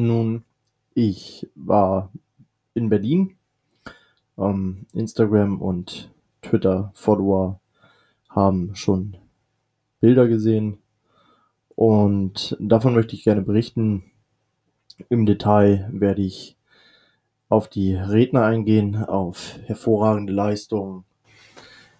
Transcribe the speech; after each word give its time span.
Nun, 0.00 0.44
ich 0.94 1.48
war 1.56 2.12
in 2.72 2.88
Berlin. 2.88 3.34
Ähm, 4.38 4.86
Instagram 4.92 5.60
und 5.60 6.14
Twitter-Follower 6.40 7.58
haben 8.28 8.76
schon 8.76 9.16
Bilder 9.98 10.28
gesehen. 10.28 10.78
Und 11.70 12.56
davon 12.60 12.94
möchte 12.94 13.16
ich 13.16 13.24
gerne 13.24 13.42
berichten. 13.42 14.04
Im 15.08 15.26
Detail 15.26 15.88
werde 15.90 16.22
ich 16.22 16.56
auf 17.48 17.66
die 17.66 17.96
Redner 17.96 18.44
eingehen, 18.44 18.94
auf 18.94 19.58
hervorragende 19.64 20.32
Leistungen 20.32 21.02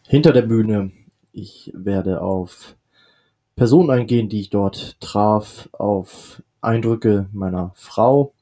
hinter 0.06 0.32
der 0.32 0.42
Bühne. 0.42 0.92
Ich 1.32 1.72
werde 1.74 2.20
auf 2.20 2.76
Personen 3.56 3.90
eingehen, 3.90 4.28
die 4.28 4.38
ich 4.38 4.50
dort 4.50 5.00
traf, 5.00 5.68
auf 5.72 6.44
Eindrücke 6.61 7.29
meiner 7.32 7.72
Frau 7.74 8.32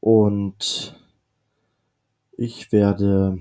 und 0.00 0.96
ich 2.36 2.70
werde, 2.72 3.38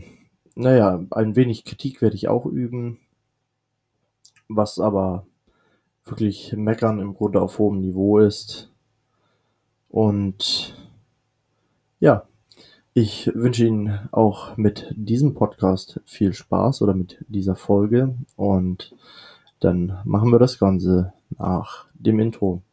naja, 0.55 1.05
ein 1.11 1.35
wenig 1.35 1.66
Kritik 1.66 2.02
werde 2.02 2.16
ich 2.16 2.27
auch 2.27 2.45
üben, 2.45 2.99
was 4.47 4.80
aber 4.80 5.25
wirklich 6.03 6.53
meckern 6.53 6.99
im 6.99 7.13
Grunde 7.13 7.41
auf 7.41 7.59
hohem 7.59 7.80
Niveau 7.80 8.20
ist. 8.20 8.71
Und 9.89 10.75
ja, 11.99 12.27
ich 12.94 13.31
wünsche 13.35 13.66
Ihnen 13.66 14.09
auch 14.11 14.58
mit 14.58 14.91
diesem 14.95 15.35
Podcast 15.35 16.02
viel 16.05 16.33
Spaß 16.33 16.81
oder 16.81 16.94
mit 16.95 17.23
dieser 17.27 17.55
Folge 17.55 18.16
und 18.35 18.95
dann 19.59 19.99
machen 20.05 20.31
wir 20.31 20.39
das 20.39 20.58
Ganze 20.58 21.13
nach 21.38 21.85
dem 21.94 22.19
Intro. 22.19 22.63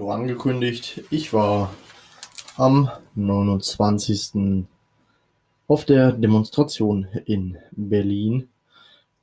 Im 0.00 0.08
angekündigt, 0.08 1.02
ich 1.10 1.34
war 1.34 1.74
am 2.56 2.90
29. 3.16 4.64
auf 5.68 5.84
der 5.84 6.12
Demonstration 6.12 7.06
in 7.26 7.58
Berlin. 7.72 8.48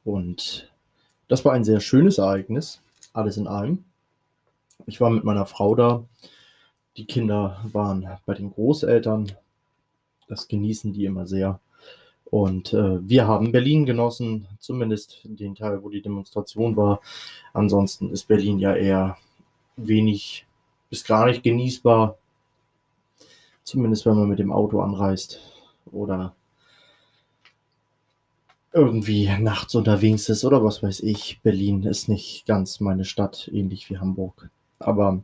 Und 0.06 0.72
das 1.30 1.44
war 1.44 1.54
ein 1.54 1.64
sehr 1.64 1.80
schönes 1.80 2.20
Ereignis, 2.20 2.80
alles 3.12 3.38
in 3.38 3.48
allem. 3.48 3.86
Ich 4.86 5.02
war 5.02 5.10
mit 5.10 5.24
meiner 5.24 5.48
Frau 5.48 5.74
da. 5.74 6.04
Die 6.96 7.06
Kinder 7.06 7.60
waren 7.74 8.08
bei 8.28 8.36
den 8.36 8.52
Großeltern. 8.52 9.32
Das 10.28 10.48
genießen 10.48 10.94
die 10.94 11.06
immer 11.06 11.26
sehr. 11.26 11.60
Und 12.26 12.74
äh, 12.74 13.00
wir 13.02 13.26
haben 13.28 13.52
Berlin 13.52 13.88
genossen, 13.88 14.48
zumindest 14.60 15.22
den 15.24 15.56
Teil, 15.56 15.82
wo 15.82 15.90
die 15.90 16.04
Demonstration 16.04 16.78
war. 16.78 17.02
Ansonsten 17.52 18.12
ist 18.12 18.28
Berlin 18.28 18.60
ja 18.60 18.76
eher 18.76 19.18
wenig 19.76 20.47
bis 20.90 21.04
gar 21.04 21.26
nicht 21.26 21.44
genießbar. 21.44 22.18
Zumindest 23.64 24.06
wenn 24.06 24.16
man 24.16 24.30
mit 24.30 24.40
dem 24.40 24.52
Auto 24.52 24.80
anreist 24.82 25.40
oder 25.92 26.36
irgendwie 28.72 29.30
nachts 29.40 29.76
unterwegs 29.76 30.30
ist 30.30 30.46
oder 30.46 30.64
was 30.64 30.84
weiß 30.84 31.02
ich. 31.02 31.42
Berlin 31.42 31.84
ist 31.84 32.08
nicht 32.08 32.46
ganz 32.46 32.80
meine 32.80 33.06
Stadt, 33.06 33.50
ähnlich 33.52 33.90
wie 33.90 33.98
Hamburg. 33.98 34.50
Aber 34.80 35.24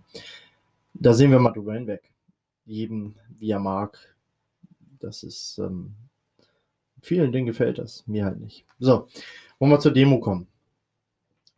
da 0.94 1.14
sehen 1.14 1.31
wir 1.31 1.39
mal 1.39 1.52
drüber 1.52 1.73
hinweg. 1.73 2.02
Jedem, 2.66 3.16
wie 3.30 3.52
er 3.52 3.59
mag. 3.59 4.16
Das 5.00 5.23
ist, 5.23 5.58
ähm, 5.59 5.94
vielen 7.02 7.31
Dingen 7.31 7.45
gefällt 7.45 7.77
das, 7.77 8.08
mir 8.08 8.26
halt 8.26 8.39
nicht. 8.39 8.65
So, 8.80 9.08
wollen 9.59 9.71
wir 9.71 9.80
zur 9.80 9.93
Demo 9.93 10.20
kommen. 10.20 10.48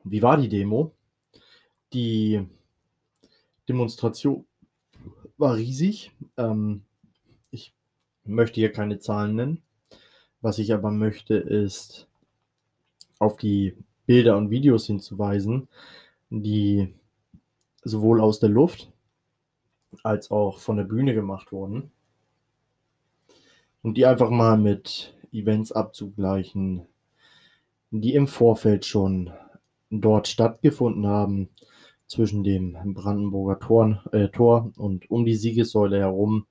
Wie 0.03 0.21
war 0.21 0.37
die 0.37 0.49
Demo? 0.49 0.91
Die 1.93 2.45
Demonstration 3.67 4.45
war 5.37 5.55
riesig. 5.55 6.11
Ähm, 6.37 6.83
ich 7.51 7.73
möchte 8.23 8.59
hier 8.59 8.71
keine 8.71 8.99
Zahlen 8.99 9.35
nennen. 9.35 9.61
Was 10.41 10.59
ich 10.59 10.73
aber 10.73 10.91
möchte, 10.91 11.35
ist 11.35 12.07
auf 13.19 13.37
die 13.37 13.75
Bilder 14.05 14.37
und 14.37 14.49
Videos 14.49 14.85
hinzuweisen, 14.85 15.67
die 16.29 16.93
sowohl 17.83 18.21
aus 18.21 18.39
der 18.39 18.49
Luft 18.49 18.91
als 20.03 20.31
auch 20.31 20.59
von 20.59 20.77
der 20.77 20.83
Bühne 20.83 21.13
gemacht 21.13 21.51
wurden. 21.51 21.91
Und 23.81 23.97
die 23.97 24.05
einfach 24.05 24.29
mal 24.29 24.57
mit 24.57 25.15
Events 25.31 25.71
abzugleichen, 25.71 26.85
die 27.91 28.15
im 28.15 28.27
Vorfeld 28.27 28.85
schon 28.85 29.31
dort 29.89 30.27
stattgefunden 30.27 31.07
haben, 31.07 31.49
zwischen 32.07 32.43
dem 32.43 32.77
Brandenburger 32.93 33.59
Tor, 33.59 34.03
äh, 34.11 34.29
Tor 34.29 34.71
und 34.77 35.09
um 35.09 35.25
die 35.25 35.35
Siegessäule 35.35 35.99
herum. 35.99 36.45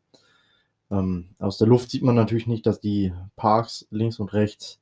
Ähm, 0.91 1.31
aus 1.39 1.59
der 1.59 1.69
Luft 1.69 1.91
sieht 1.91 2.03
man 2.03 2.15
natürlich 2.15 2.47
nicht, 2.47 2.67
dass 2.67 2.81
die 2.81 3.13
Parks 3.37 3.87
links 3.91 4.19
und 4.19 4.33
rechts 4.33 4.81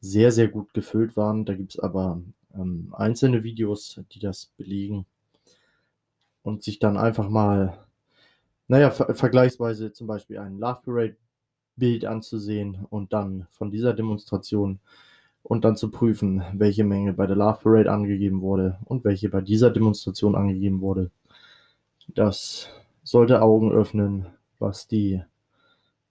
sehr, 0.00 0.32
sehr 0.32 0.48
gut 0.48 0.74
gefüllt 0.74 1.16
waren. 1.16 1.44
Da 1.44 1.54
gibt 1.54 1.74
es 1.74 1.80
aber 1.80 2.20
ähm, 2.54 2.94
einzelne 2.96 3.44
Videos, 3.44 4.00
die 4.12 4.18
das 4.18 4.46
belegen. 4.56 5.06
Und 6.42 6.62
sich 6.62 6.78
dann 6.78 6.96
einfach 6.96 7.28
mal, 7.28 7.84
naja, 8.68 8.90
ver 8.90 9.14
vergleichsweise 9.14 9.92
zum 9.92 10.06
Beispiel 10.06 10.38
ein 10.38 10.58
Love 10.58 10.80
Parade 10.84 11.16
Bild 11.76 12.04
anzusehen 12.04 12.86
und 12.90 13.12
dann 13.12 13.46
von 13.50 13.70
dieser 13.70 13.94
Demonstration 13.94 14.80
und 15.48 15.64
dann 15.64 15.76
zu 15.76 15.90
prüfen, 15.90 16.44
welche 16.52 16.84
Menge 16.84 17.14
bei 17.14 17.26
der 17.26 17.36
Love 17.36 17.60
Parade 17.62 17.90
angegeben 17.90 18.42
wurde 18.42 18.78
und 18.84 19.04
welche 19.04 19.30
bei 19.30 19.40
dieser 19.40 19.70
Demonstration 19.70 20.34
angegeben 20.34 20.82
wurde. 20.82 21.10
Das 22.08 22.68
sollte 23.02 23.40
Augen 23.40 23.72
öffnen, 23.72 24.26
was 24.58 24.88
die 24.88 25.22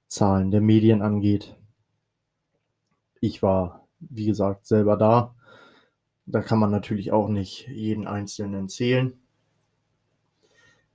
Zahlen 0.07 0.49
der 0.49 0.61
Medien 0.61 1.03
angeht. 1.03 1.55
Ich 3.21 3.43
war, 3.43 3.87
wie 3.99 4.25
gesagt, 4.25 4.65
selber 4.65 4.97
da. 4.97 5.35
Da 6.25 6.41
kann 6.41 6.57
man 6.57 6.71
natürlich 6.71 7.11
auch 7.11 7.29
nicht 7.29 7.67
jeden 7.67 8.07
Einzelnen 8.07 8.69
zählen. 8.69 9.13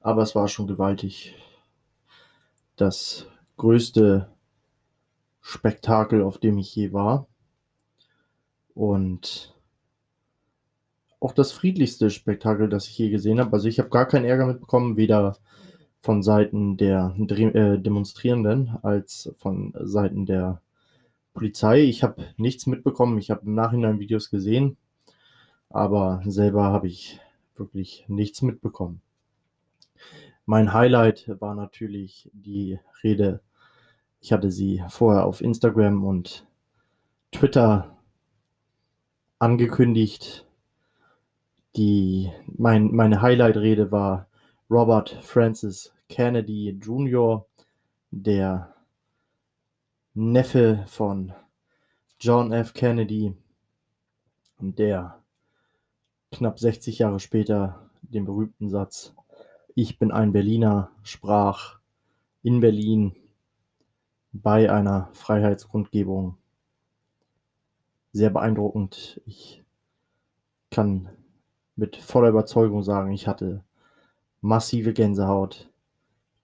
Aber 0.00 0.22
es 0.22 0.34
war 0.34 0.48
schon 0.48 0.66
gewaltig. 0.66 1.36
Das 2.74 3.26
größte 3.56 4.32
Spektakel, 5.40 6.22
auf 6.22 6.38
dem 6.38 6.58
ich 6.58 6.74
je 6.74 6.92
war. 6.92 7.28
Und 8.74 9.54
auch 11.20 11.32
das 11.32 11.52
friedlichste 11.52 12.10
Spektakel, 12.10 12.68
das 12.68 12.88
ich 12.88 12.98
je 12.98 13.10
gesehen 13.10 13.38
habe. 13.38 13.52
Also 13.52 13.68
ich 13.68 13.78
habe 13.78 13.90
gar 13.90 14.06
keinen 14.06 14.24
Ärger 14.24 14.46
mitbekommen, 14.46 14.96
weder 14.96 15.36
von 16.00 16.22
Seiten 16.22 16.76
der 16.76 17.14
äh, 17.16 17.78
Demonstrierenden 17.78 18.76
als 18.82 19.32
von 19.38 19.72
Seiten 19.78 20.26
der 20.26 20.60
Polizei. 21.32 21.82
Ich 21.82 22.02
habe 22.02 22.24
nichts 22.36 22.66
mitbekommen. 22.66 23.18
Ich 23.18 23.30
habe 23.30 23.46
im 23.46 23.54
Nachhinein 23.54 24.00
Videos 24.00 24.30
gesehen, 24.30 24.76
aber 25.70 26.22
selber 26.26 26.64
habe 26.64 26.88
ich 26.88 27.20
wirklich 27.54 28.04
nichts 28.08 28.42
mitbekommen. 28.42 29.00
Mein 30.44 30.72
Highlight 30.72 31.30
war 31.40 31.54
natürlich 31.54 32.28
die 32.32 32.80
Rede. 33.04 33.40
Ich 34.20 34.32
hatte 34.32 34.50
sie 34.50 34.82
vorher 34.88 35.24
auf 35.24 35.40
Instagram 35.40 36.04
und 36.04 36.46
Twitter 37.30 37.96
angekündigt. 39.42 40.46
Die, 41.74 42.30
mein, 42.46 42.92
meine 42.94 43.22
Highlight-Rede 43.22 43.90
war 43.90 44.28
Robert 44.70 45.10
Francis 45.20 45.92
Kennedy 46.08 46.70
Jr., 46.80 47.44
der 48.12 48.72
Neffe 50.14 50.84
von 50.86 51.32
John 52.20 52.52
F. 52.52 52.72
Kennedy, 52.72 53.34
der 54.60 55.18
knapp 56.30 56.60
60 56.60 57.00
Jahre 57.00 57.18
später 57.18 57.90
den 58.02 58.24
berühmten 58.24 58.68
Satz 58.68 59.12
Ich 59.74 59.98
bin 59.98 60.12
ein 60.12 60.30
Berliner 60.30 60.92
sprach 61.02 61.80
in 62.44 62.60
Berlin 62.60 63.16
bei 64.32 64.70
einer 64.70 65.08
Freiheitskundgebung 65.14 66.36
sehr 68.12 68.30
beeindruckend. 68.30 69.20
Ich 69.26 69.62
kann 70.70 71.08
mit 71.76 71.96
voller 71.96 72.28
Überzeugung 72.28 72.82
sagen, 72.82 73.12
ich 73.12 73.26
hatte 73.26 73.64
massive 74.40 74.92
Gänsehaut. 74.92 75.70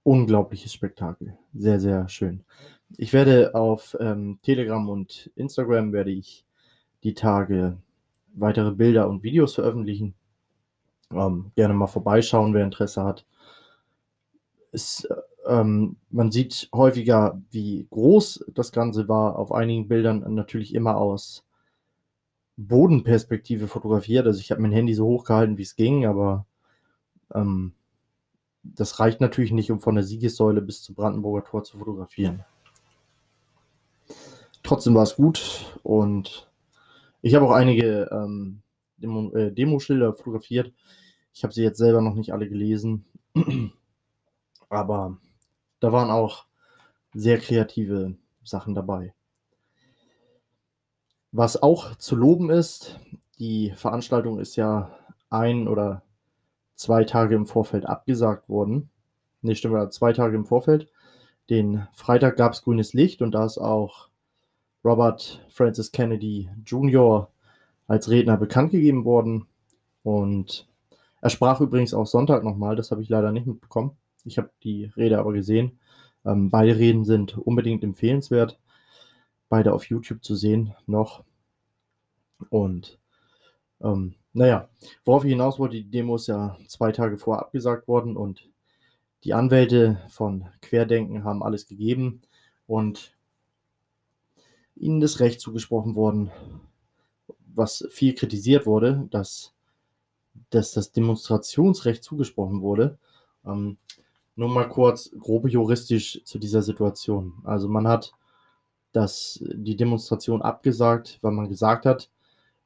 Unglaubliches 0.03 0.73
Spektakel. 0.73 1.37
Sehr, 1.53 1.81
sehr 1.81 2.09
schön. 2.09 2.45
Ich 2.97 3.13
werde 3.13 3.55
auf 3.55 3.97
ähm, 4.01 4.39
Telegram 4.43 4.89
und 4.89 5.31
Instagram 5.35 5.93
werde 5.93 6.11
ich 6.11 6.47
die 7.05 7.15
Tage 7.15 7.77
weitere 8.35 8.71
Bilder 8.73 9.09
und 9.09 9.23
Videos 9.23 9.55
veröffentlichen. 9.55 10.15
Ähm, 11.13 11.53
gerne 11.55 11.75
mal 11.75 11.87
vorbeischauen, 11.87 12.55
wer 12.55 12.65
Interesse 12.65 13.05
hat. 13.05 13.27
es, 14.73 15.07
ähm, 15.47 15.97
man 16.11 16.31
sieht 16.31 16.69
häufiger, 16.75 17.41
wie 17.51 17.87
groß 17.91 18.45
das 18.55 18.73
Ganze 18.73 19.09
war. 19.09 19.37
Auf 19.39 19.53
einigen 19.53 19.89
Bildern 19.89 20.35
natürlich 20.35 20.75
immer 20.75 20.97
aus 20.97 21.45
Bodenperspektive 22.59 23.69
fotografiert. 23.69 24.27
Also 24.27 24.41
ich 24.41 24.51
habe 24.51 24.61
mein 24.61 24.73
Handy 24.73 24.93
so 24.93 25.07
hochgehalten, 25.07 25.57
wie 25.57 25.63
es 25.63 25.77
ging, 25.77 26.07
aber 26.07 26.45
ähm, 27.33 27.73
das 28.65 28.99
reicht 28.99 29.21
natürlich 29.21 29.53
nicht, 29.53 29.71
um 29.71 29.79
von 29.79 29.95
der 29.95 30.03
Siegessäule 30.03 30.61
bis 30.61 30.83
zum 30.83 30.97
Brandenburger 30.97 31.47
Tor 31.47 31.63
zu 31.63 31.79
fotografieren. 31.79 32.45
Trotzdem 34.65 34.97
war 34.97 35.05
es 35.05 35.15
gut 35.15 35.73
und 35.85 36.51
ich 37.23 37.37
habe 37.37 37.47
auch 37.47 37.53
einige 37.53 38.11
ähm, 38.11 38.61
Demo, 38.97 39.33
äh, 39.35 39.53
Demoschilder 39.53 40.13
fotografiert. 40.15 40.73
Ich 41.33 41.45
habe 41.45 41.55
sie 41.55 41.63
jetzt 41.63 41.79
selber 41.79 42.03
noch 42.03 42.15
nicht 42.15 42.33
alle 42.33 42.49
gelesen, 42.49 43.05
aber 44.69 45.17
da 45.79 45.93
waren 45.93 46.11
auch 46.11 46.45
sehr 47.15 47.39
kreative 47.39 48.17
Sachen 48.43 48.75
dabei. 48.75 49.15
Was 51.33 51.63
auch 51.63 51.95
zu 51.97 52.17
loben 52.17 52.51
ist, 52.51 52.99
die 53.39 53.73
Veranstaltung 53.77 54.39
ist 54.39 54.57
ja 54.57 54.91
ein 55.31 55.69
oder 55.69 56.03
zwei 56.75 57.05
Tage 57.05 57.35
im 57.35 57.47
Vorfeld 57.47 57.87
abgesagt 57.87 58.49
worden. 58.49 58.91
Ne, 59.43 59.55
stimmt, 59.55 59.93
zwei 59.93 60.13
Tage 60.13 60.37
im 60.37 60.47
Vorfeld. 60.47 60.89
Den 61.51 61.87
Freitag 61.93 62.37
gab 62.37 62.53
es 62.53 62.63
grünes 62.63 62.93
Licht 62.95 63.23
und 63.23 63.33
da 63.33 63.45
ist 63.45 63.59
auch 63.59 64.09
Robert 64.85 65.45
Francis 65.49 65.93
Kennedy 65.93 66.51
Jr. 66.65 67.31
als 67.87 68.11
Redner 68.11 68.37
bekannt 68.37 68.71
gegeben 68.71 69.05
worden. 69.05 69.47
Und 70.03 70.67
er 71.21 71.31
sprach 71.31 71.61
übrigens 71.61 71.95
auch 71.95 72.07
Sonntag 72.07 72.45
nochmal, 72.45 72.77
das 72.77 72.91
habe 72.91 73.03
ich 73.03 73.09
leider 73.09 73.33
nicht 73.33 73.47
mitbekommen. 73.47 73.93
Ich 74.25 74.39
habe 74.39 74.51
die 74.63 74.91
Rede 74.97 75.19
aber 75.19 75.33
gesehen. 75.33 75.79
Ähm, 76.25 76.51
beide 76.51 76.77
Reden 76.77 77.05
sind 77.05 77.39
unbedingt 77.39 77.85
empfehlenswert. 77.85 78.59
Beide 79.49 79.73
auf 79.73 79.85
YouTube 79.85 80.25
zu 80.25 80.35
sehen 80.35 80.75
noch. 80.87 81.25
Und 82.51 82.99
ähm, 83.81 84.15
naja, 84.33 84.69
worauf 85.05 85.25
ich 85.25 85.31
hinaus 85.31 85.59
wollte, 85.59 85.77
die 85.77 85.91
Demo 85.91 86.17
ist 86.17 86.29
ja 86.29 86.57
zwei 86.67 86.93
Tage 86.93 87.19
vorher 87.19 87.43
abgesagt 87.43 87.89
worden 87.89 88.17
und 88.17 88.49
die 89.25 89.35
Anwälte 89.35 90.01
von 90.09 90.49
Querdenken 90.63 91.25
haben 91.25 91.43
alles 91.43 91.67
gegeben 91.67 92.21
und 92.67 93.17
ihnen 94.77 95.01
das 95.01 95.21
Recht 95.21 95.41
zugesprochen 95.41 95.97
worden, 95.97 96.31
was 97.55 97.87
viel 97.91 98.15
kritisiert 98.15 98.67
wurde, 98.67 99.09
dass, 99.11 99.55
dass 100.51 100.73
das 100.73 100.93
Demonstrationsrecht 100.93 102.05
zugesprochen 102.05 102.63
wurde. 102.63 102.99
Ähm, 103.45 103.77
nur 104.37 104.49
mal 104.49 104.69
kurz 104.69 105.11
grob 105.19 105.49
juristisch 105.49 106.23
zu 106.25 106.39
dieser 106.39 106.63
Situation. 106.63 107.35
Also 107.43 107.69
man 107.69 107.89
hat 107.89 108.13
das, 108.93 109.43
die 109.43 109.77
Demonstration 109.77 110.43
abgesagt, 110.43 111.19
weil 111.23 111.33
man 111.33 111.49
gesagt 111.49 111.87
hat, 111.87 112.11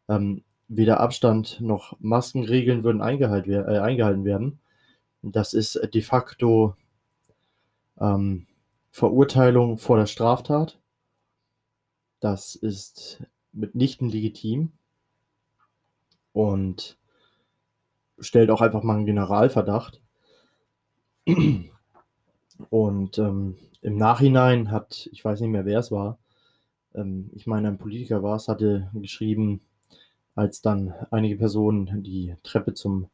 ähm, 0.08 0.42
weder 0.68 1.00
Abstand 1.00 1.60
noch 1.60 1.96
Maskenregeln 2.00 2.84
würden 2.84 3.02
eingehalten, 3.02 3.52
äh, 3.52 3.78
eingehalten 3.78 4.24
werden. 4.24 4.60
Das 5.22 5.54
ist 5.54 5.80
de 5.94 6.02
facto 6.02 6.76
ähm, 8.00 8.46
Verurteilung 8.90 9.78
vor 9.78 9.98
der 9.98 10.06
Straftat. 10.06 10.78
Das 12.20 12.54
ist 12.54 13.22
mitnichten 13.52 14.08
legitim 14.08 14.72
und 16.32 16.98
stellt 18.18 18.50
auch 18.50 18.60
einfach 18.60 18.82
mal 18.82 18.96
einen 18.96 19.06
Generalverdacht. 19.06 20.00
Und 22.70 23.18
ähm, 23.18 23.56
im 23.80 23.96
Nachhinein 23.96 24.70
hat, 24.70 25.08
ich 25.12 25.24
weiß 25.24 25.40
nicht 25.40 25.50
mehr, 25.50 25.64
wer 25.64 25.80
es 25.80 25.90
war, 25.90 26.18
ähm, 26.94 27.30
ich 27.34 27.46
meine, 27.46 27.68
ein 27.68 27.78
Politiker 27.78 28.22
war 28.22 28.36
es, 28.36 28.48
hatte 28.48 28.90
geschrieben, 28.94 29.60
als 30.34 30.60
dann 30.62 30.94
einige 31.10 31.36
Personen 31.36 32.02
die 32.02 32.34
Treppe 32.42 32.74
zum 32.74 33.08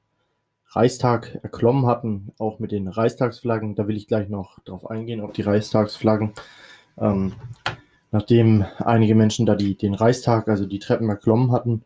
Reichstag 0.71 1.41
erklommen 1.43 1.87
hatten, 1.87 2.33
auch 2.39 2.59
mit 2.59 2.73
den 2.73 2.89
Reichstagsflaggen. 2.89 3.75
Da 3.75 3.89
will 3.89 3.97
ich 3.97 4.07
gleich 4.07 4.29
noch 4.29 4.61
drauf 4.61 4.89
eingehen, 4.91 5.21
auf 5.21 5.33
die 5.33 5.43
Reichstagsflaggen. 5.43 6.33
Ähm, 6.99 7.33
nachdem 8.11 8.65
einige 8.79 9.15
Menschen 9.15 9.47
da 9.47 9.55
die, 9.55 9.77
den 9.77 9.95
Reichstag, 9.95 10.49
also 10.49 10.67
die 10.67 10.79
Treppen 10.79 11.09
erklommen 11.09 11.53
hatten, 11.53 11.85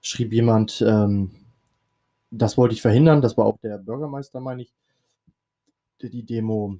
schrieb 0.00 0.32
jemand, 0.32 0.82
ähm, 0.86 1.32
das 2.30 2.56
wollte 2.56 2.74
ich 2.74 2.82
verhindern. 2.82 3.20
Das 3.20 3.36
war 3.36 3.44
auch 3.44 3.58
der 3.58 3.78
Bürgermeister, 3.78 4.40
meine 4.40 4.62
ich, 4.62 4.72
die 6.02 6.24
Demo 6.24 6.78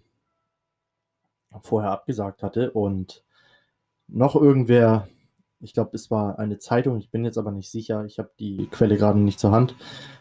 vorher 1.61 1.91
abgesagt 1.91 2.43
hatte. 2.43 2.70
Und 2.73 3.25
noch 4.06 4.37
irgendwer 4.37 5.09
ich 5.61 5.75
glaube, 5.75 5.91
es 5.94 6.11
war 6.11 6.38
eine 6.38 6.59
Zeitung, 6.59 6.99
ich 6.99 7.11
bin 7.11 7.25
jetzt 7.25 7.38
aber 7.38 7.50
nicht 7.50 7.70
sicher, 7.70 8.05
ich 8.05 8.19
habe 8.19 8.31
die 8.38 8.69
Quelle 8.70 8.97
gerade 8.97 9.19
nicht 9.19 9.41
zur 9.41 9.50
Hand, 9.50 9.75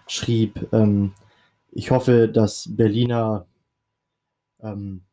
schrieb, 0.07 0.67
ähm, 0.73 1.13
ich 1.71 1.91
hoffe, 1.91 2.27
das 2.27 2.75
Berliner 2.75 3.45
ähm, 4.61 5.03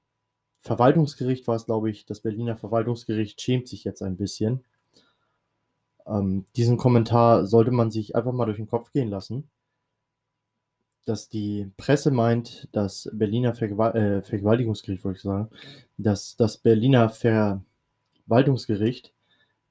Verwaltungsgericht 0.59 1.47
war 1.47 1.57
es, 1.57 1.67
glaube 1.67 1.91
ich, 1.91 2.07
das 2.07 2.21
Berliner 2.21 2.57
Verwaltungsgericht 2.57 3.41
schämt 3.41 3.69
sich 3.69 3.85
jetzt 3.85 4.03
ein 4.03 4.17
bisschen. 4.17 4.65
Ähm, 6.07 6.47
diesen 6.57 6.79
Kommentar 6.79 7.47
sollte 7.47 7.71
man 7.71 7.91
sich 7.91 8.17
einfach 8.17 8.33
mal 8.33 8.47
durch 8.47 8.57
den 8.57 8.69
Kopf 8.69 8.91
gehen 8.93 9.11
lassen, 9.11 9.51
dass 11.05 11.29
die 11.29 11.71
Presse 11.77 12.11
meint, 12.11 12.69
das 12.73 13.09
Berliner 13.13 13.55
Vergewal 13.55 13.97
äh, 13.97 14.23
Vergewaltigungsgericht, 14.23 15.05
wollte 15.05 15.19
ich 15.19 15.23
sagen, 15.23 15.51
dass 15.99 16.37
das 16.37 16.59
Berliner 16.59 17.09
Verwaltungsgericht 17.09 19.13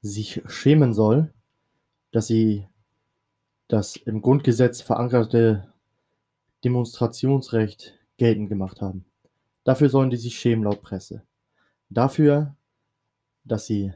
sich 0.02 0.42
schämen 0.48 0.94
soll, 0.94 1.34
dass 2.12 2.28
sie 2.28 2.68
das 3.68 3.96
im 3.96 4.22
Grundgesetz 4.22 4.82
verankerte 4.82 5.74
Demonstrationsrecht 6.64 7.98
geltend 8.18 8.50
gemacht 8.50 8.82
haben. 8.82 9.06
Dafür 9.64 9.90
sollen 9.90 10.10
die 10.10 10.18
sich 10.18 10.38
schämen 10.38 10.66
laut 10.66 10.82
Presse. 10.82 11.24
Dafür, 11.90 12.56
dass 13.44 13.66
sie 13.66 13.94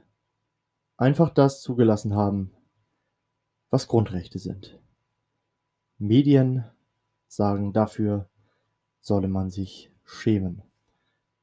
einfach 0.98 1.30
das 1.30 1.62
zugelassen 1.62 2.16
haben, 2.16 2.52
was 3.70 3.88
Grundrechte 3.88 4.40
sind. 4.40 4.80
Medien 5.98 6.66
sagen 7.28 7.74
dafür, 7.74 8.28
solle 9.00 9.28
man 9.28 9.50
sich 9.50 9.92
schämen, 10.06 10.62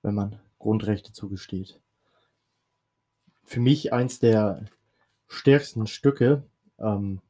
wenn 0.02 0.14
man 0.14 0.40
Grundrechte 0.58 1.12
zugesteht 1.12 1.80
für 3.44 3.60
mich 3.60 3.92
eins 3.92 4.18
der 4.18 4.64
stärksten 5.28 5.86
Stücke. 5.86 6.42
Ähm, 6.78 7.20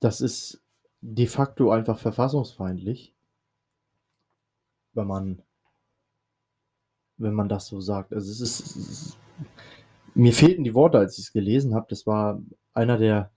das 0.00 0.20
ist 0.20 0.62
de 1.00 1.26
facto 1.26 1.70
einfach 1.70 1.98
verfassungsfeindlich, 1.98 3.14
wenn 4.94 5.06
man, 5.06 5.42
wenn 7.16 7.34
man 7.34 7.48
das 7.48 7.66
so 7.66 7.80
sagt. 7.80 8.12
Also 8.12 8.30
es 8.30 8.40
ist, 8.40 8.60
es 8.60 8.76
ist 8.76 9.18
mir 10.14 10.32
fehlten 10.32 10.64
die 10.64 10.74
Worte, 10.74 10.98
als 10.98 11.18
ich 11.18 11.26
es 11.26 11.32
gelesen 11.32 11.74
habe. 11.74 11.86
Das 11.90 12.06
war 12.06 12.40
einer 12.72 12.96
der 12.96 13.30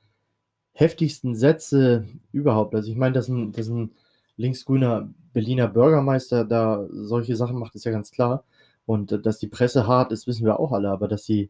heftigsten 0.79 1.35
Sätze 1.35 2.07
überhaupt. 2.31 2.73
Also 2.73 2.89
ich 2.89 2.97
meine, 2.97 3.13
dass 3.13 3.27
ein, 3.27 3.51
dass 3.51 3.67
ein 3.67 3.91
linksgrüner 4.37 5.09
Berliner 5.33 5.67
Bürgermeister 5.67 6.45
da 6.45 6.87
solche 6.89 7.35
Sachen 7.35 7.59
macht, 7.59 7.75
ist 7.75 7.83
ja 7.83 7.91
ganz 7.91 8.11
klar. 8.11 8.45
Und 8.85 9.11
äh, 9.11 9.19
dass 9.19 9.39
die 9.39 9.47
Presse 9.47 9.87
hart 9.87 10.13
ist, 10.13 10.25
wissen 10.25 10.45
wir 10.45 10.59
auch 10.59 10.71
alle, 10.71 10.89
aber 10.89 11.09
dass 11.09 11.25
sie, 11.25 11.49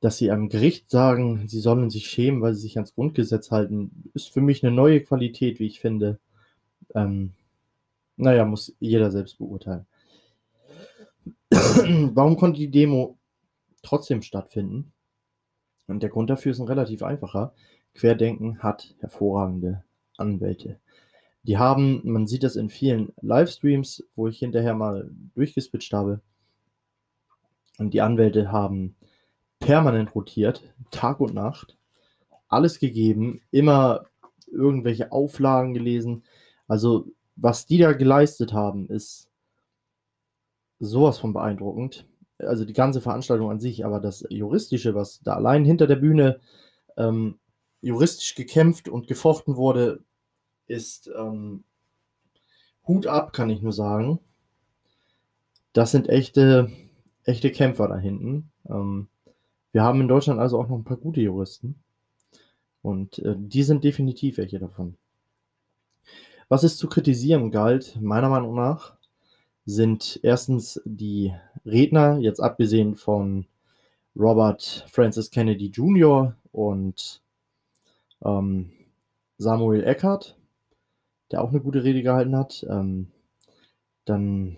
dass 0.00 0.16
sie 0.16 0.30
einem 0.30 0.48
Gericht 0.48 0.90
sagen, 0.90 1.46
sie 1.46 1.60
sollen 1.60 1.90
sich 1.90 2.06
schämen, 2.06 2.40
weil 2.40 2.54
sie 2.54 2.62
sich 2.62 2.78
ans 2.78 2.94
Grundgesetz 2.94 3.50
halten, 3.50 4.10
ist 4.14 4.30
für 4.32 4.40
mich 4.40 4.64
eine 4.64 4.74
neue 4.74 5.02
Qualität, 5.02 5.60
wie 5.60 5.66
ich 5.66 5.78
finde. 5.78 6.18
Ähm, 6.94 7.32
naja, 8.16 8.46
muss 8.46 8.74
jeder 8.80 9.10
selbst 9.10 9.38
beurteilen. 9.38 9.86
Warum 11.50 12.36
konnte 12.36 12.60
die 12.60 12.70
Demo 12.70 13.18
trotzdem 13.82 14.22
stattfinden? 14.22 14.92
Und 15.86 16.02
der 16.02 16.10
Grund 16.10 16.30
dafür 16.30 16.52
ist 16.52 16.60
ein 16.60 16.66
relativ 16.66 17.02
einfacher. 17.02 17.52
Querdenken 17.94 18.62
hat 18.62 18.94
hervorragende 19.00 19.84
Anwälte. 20.16 20.78
Die 21.42 21.58
haben, 21.58 22.00
man 22.04 22.26
sieht 22.26 22.42
das 22.42 22.56
in 22.56 22.68
vielen 22.68 23.12
Livestreams, 23.22 24.04
wo 24.14 24.28
ich 24.28 24.38
hinterher 24.38 24.74
mal 24.74 25.10
durchgeswitcht 25.34 25.92
habe. 25.92 26.20
Und 27.78 27.94
die 27.94 28.02
Anwälte 28.02 28.52
haben 28.52 28.94
permanent 29.58 30.14
rotiert, 30.14 30.62
Tag 30.90 31.20
und 31.20 31.34
Nacht, 31.34 31.76
alles 32.48 32.78
gegeben, 32.78 33.40
immer 33.50 34.04
irgendwelche 34.50 35.12
Auflagen 35.12 35.72
gelesen. 35.72 36.24
Also, 36.68 37.06
was 37.36 37.66
die 37.66 37.78
da 37.78 37.92
geleistet 37.92 38.52
haben, 38.52 38.88
ist 38.88 39.30
sowas 40.78 41.18
von 41.18 41.32
beeindruckend. 41.32 42.06
Also 42.38 42.64
die 42.64 42.72
ganze 42.72 43.00
Veranstaltung 43.00 43.50
an 43.50 43.60
sich, 43.60 43.84
aber 43.84 44.00
das 44.00 44.24
Juristische, 44.30 44.94
was 44.94 45.20
da 45.22 45.34
allein 45.34 45.64
hinter 45.64 45.86
der 45.86 45.96
Bühne 45.96 46.40
ähm, 46.96 47.38
juristisch 47.82 48.34
gekämpft 48.34 48.88
und 48.88 49.06
gefochten 49.06 49.56
wurde, 49.56 50.00
ist 50.66 51.10
ähm, 51.16 51.64
Hut 52.86 53.06
ab, 53.06 53.32
kann 53.32 53.50
ich 53.50 53.62
nur 53.62 53.72
sagen. 53.72 54.20
Das 55.72 55.90
sind 55.90 56.08
echte, 56.08 56.70
echte 57.24 57.50
Kämpfer 57.50 57.88
da 57.88 57.96
hinten. 57.96 58.50
Ähm, 58.68 59.08
wir 59.72 59.82
haben 59.82 60.00
in 60.00 60.08
Deutschland 60.08 60.40
also 60.40 60.58
auch 60.58 60.68
noch 60.68 60.76
ein 60.76 60.84
paar 60.84 60.96
gute 60.96 61.20
Juristen. 61.20 61.76
Und 62.82 63.18
äh, 63.20 63.34
die 63.36 63.62
sind 63.62 63.84
definitiv 63.84 64.38
welche 64.38 64.58
davon. 64.58 64.96
Was 66.48 66.64
es 66.64 66.76
zu 66.76 66.88
kritisieren 66.88 67.50
galt, 67.50 68.00
meiner 68.00 68.28
Meinung 68.28 68.56
nach, 68.56 68.96
sind 69.66 70.18
erstens 70.22 70.80
die 70.84 71.32
Redner, 71.64 72.18
jetzt 72.18 72.40
abgesehen 72.40 72.96
von 72.96 73.46
Robert 74.16 74.84
Francis 74.90 75.30
Kennedy 75.30 75.66
Jr. 75.66 76.34
und 76.50 77.22
ähm, 78.24 78.70
Samuel 79.38 79.84
Eckert, 79.84 80.38
der 81.30 81.42
auch 81.42 81.50
eine 81.50 81.60
gute 81.60 81.84
Rede 81.84 82.02
gehalten 82.02 82.36
hat. 82.36 82.66
Ähm, 82.68 83.08
dann 84.04 84.56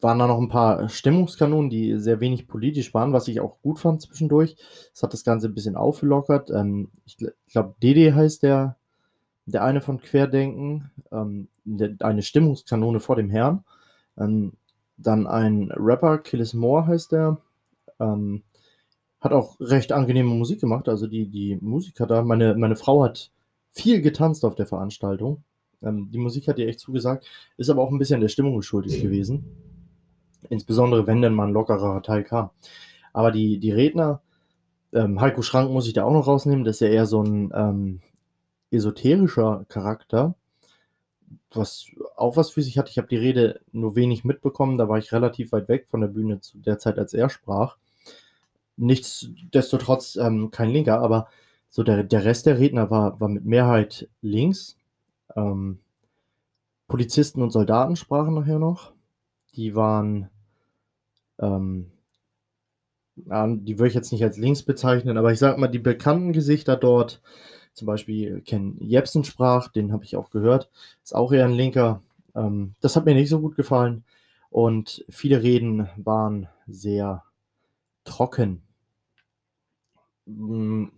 waren 0.00 0.18
da 0.18 0.26
noch 0.26 0.38
ein 0.38 0.48
paar 0.48 0.88
Stimmungskanonen, 0.88 1.70
die 1.70 1.98
sehr 1.98 2.20
wenig 2.20 2.46
politisch 2.46 2.92
waren, 2.94 3.12
was 3.12 3.28
ich 3.28 3.40
auch 3.40 3.60
gut 3.62 3.78
fand 3.78 4.02
zwischendurch. 4.02 4.56
Das 4.92 5.02
hat 5.02 5.12
das 5.12 5.24
Ganze 5.24 5.48
ein 5.48 5.54
bisschen 5.54 5.76
aufgelockert. 5.76 6.50
Ähm, 6.50 6.90
ich 7.04 7.16
glaube, 7.50 7.74
Dede 7.82 8.14
heißt 8.14 8.42
der, 8.42 8.76
der 9.46 9.64
eine 9.64 9.80
von 9.80 10.00
Querdenken, 10.00 10.90
ähm, 11.12 11.48
der, 11.64 11.94
eine 12.00 12.22
Stimmungskanone 12.22 13.00
vor 13.00 13.16
dem 13.16 13.30
Herrn. 13.30 13.64
Ähm, 14.18 14.52
dann 14.98 15.26
ein 15.26 15.70
Rapper, 15.74 16.18
Killis 16.18 16.54
Moore 16.54 16.86
heißt 16.86 17.12
der. 17.12 17.38
Ähm, 18.00 18.42
hat 19.26 19.32
auch 19.32 19.60
recht 19.60 19.92
angenehme 19.92 20.30
Musik 20.30 20.60
gemacht. 20.60 20.88
Also 20.88 21.06
die, 21.06 21.26
die 21.26 21.58
Musiker 21.60 22.06
da, 22.06 22.22
meine, 22.22 22.54
meine 22.54 22.76
Frau 22.76 23.04
hat 23.04 23.30
viel 23.70 24.00
getanzt 24.00 24.44
auf 24.44 24.54
der 24.54 24.66
Veranstaltung. 24.66 25.42
Ähm, 25.82 26.08
die 26.10 26.18
Musik 26.18 26.48
hat 26.48 26.58
ihr 26.58 26.68
echt 26.68 26.80
zugesagt, 26.80 27.26
ist 27.56 27.68
aber 27.70 27.82
auch 27.82 27.90
ein 27.90 27.98
bisschen 27.98 28.20
der 28.20 28.28
Stimmung 28.28 28.56
geschuldet 28.56 29.00
gewesen. 29.02 29.44
Insbesondere, 30.48 31.06
wenn 31.06 31.22
denn 31.22 31.34
mal 31.34 31.48
ein 31.48 31.52
lockerer 31.52 32.02
Teil 32.02 32.24
kam. 32.24 32.50
Aber 33.12 33.32
die, 33.32 33.58
die 33.58 33.72
Redner, 33.72 34.22
ähm, 34.92 35.20
Heiko 35.20 35.42
Schrank 35.42 35.70
muss 35.70 35.86
ich 35.86 35.92
da 35.92 36.04
auch 36.04 36.12
noch 36.12 36.26
rausnehmen, 36.26 36.64
das 36.64 36.76
ist 36.76 36.80
ja 36.80 36.88
eher 36.88 37.06
so 37.06 37.22
ein 37.22 37.52
ähm, 37.54 38.00
esoterischer 38.70 39.64
Charakter, 39.68 40.34
was 41.52 41.86
auch 42.16 42.36
was 42.36 42.50
für 42.50 42.62
sich 42.62 42.78
hat. 42.78 42.88
Ich 42.88 42.98
habe 42.98 43.08
die 43.08 43.16
Rede 43.16 43.60
nur 43.72 43.96
wenig 43.96 44.24
mitbekommen, 44.24 44.78
da 44.78 44.88
war 44.88 44.98
ich 44.98 45.12
relativ 45.12 45.52
weit 45.52 45.68
weg 45.68 45.88
von 45.88 46.00
der 46.00 46.08
Bühne 46.08 46.40
zu 46.40 46.58
der 46.58 46.78
Zeit, 46.78 46.98
als 46.98 47.14
er 47.14 47.28
sprach. 47.28 47.76
Nichtsdestotrotz 48.76 50.16
ähm, 50.16 50.50
kein 50.50 50.70
Linker, 50.70 51.00
aber 51.00 51.28
so 51.68 51.82
der, 51.82 52.04
der 52.04 52.24
Rest 52.24 52.46
der 52.46 52.58
Redner 52.58 52.90
war, 52.90 53.20
war 53.20 53.28
mit 53.28 53.44
Mehrheit 53.44 54.08
links. 54.22 54.76
Ähm, 55.34 55.80
Polizisten 56.88 57.42
und 57.42 57.50
Soldaten 57.50 57.96
sprachen 57.96 58.34
nachher 58.34 58.58
noch. 58.58 58.92
Die 59.54 59.74
waren 59.74 60.30
ähm, 61.38 61.90
die 63.16 63.78
würde 63.78 63.88
ich 63.88 63.94
jetzt 63.94 64.12
nicht 64.12 64.22
als 64.22 64.36
links 64.36 64.62
bezeichnen, 64.62 65.16
aber 65.16 65.32
ich 65.32 65.38
sage 65.38 65.58
mal, 65.58 65.68
die 65.68 65.78
bekannten 65.78 66.32
Gesichter 66.32 66.76
dort, 66.76 67.22
zum 67.72 67.86
Beispiel 67.86 68.42
Ken 68.42 68.76
Jebsen 68.80 69.24
sprach, 69.24 69.68
den 69.68 69.92
habe 69.92 70.04
ich 70.04 70.16
auch 70.16 70.30
gehört, 70.30 70.70
ist 71.02 71.14
auch 71.14 71.32
eher 71.32 71.46
ein 71.46 71.52
Linker. 71.52 72.02
Ähm, 72.34 72.74
das 72.80 72.96
hat 72.96 73.06
mir 73.06 73.14
nicht 73.14 73.30
so 73.30 73.40
gut 73.40 73.56
gefallen 73.56 74.04
und 74.50 75.04
viele 75.08 75.42
Reden 75.42 75.88
waren 75.96 76.48
sehr 76.66 77.24
trocken. 78.04 78.62
Hm, 80.26 80.92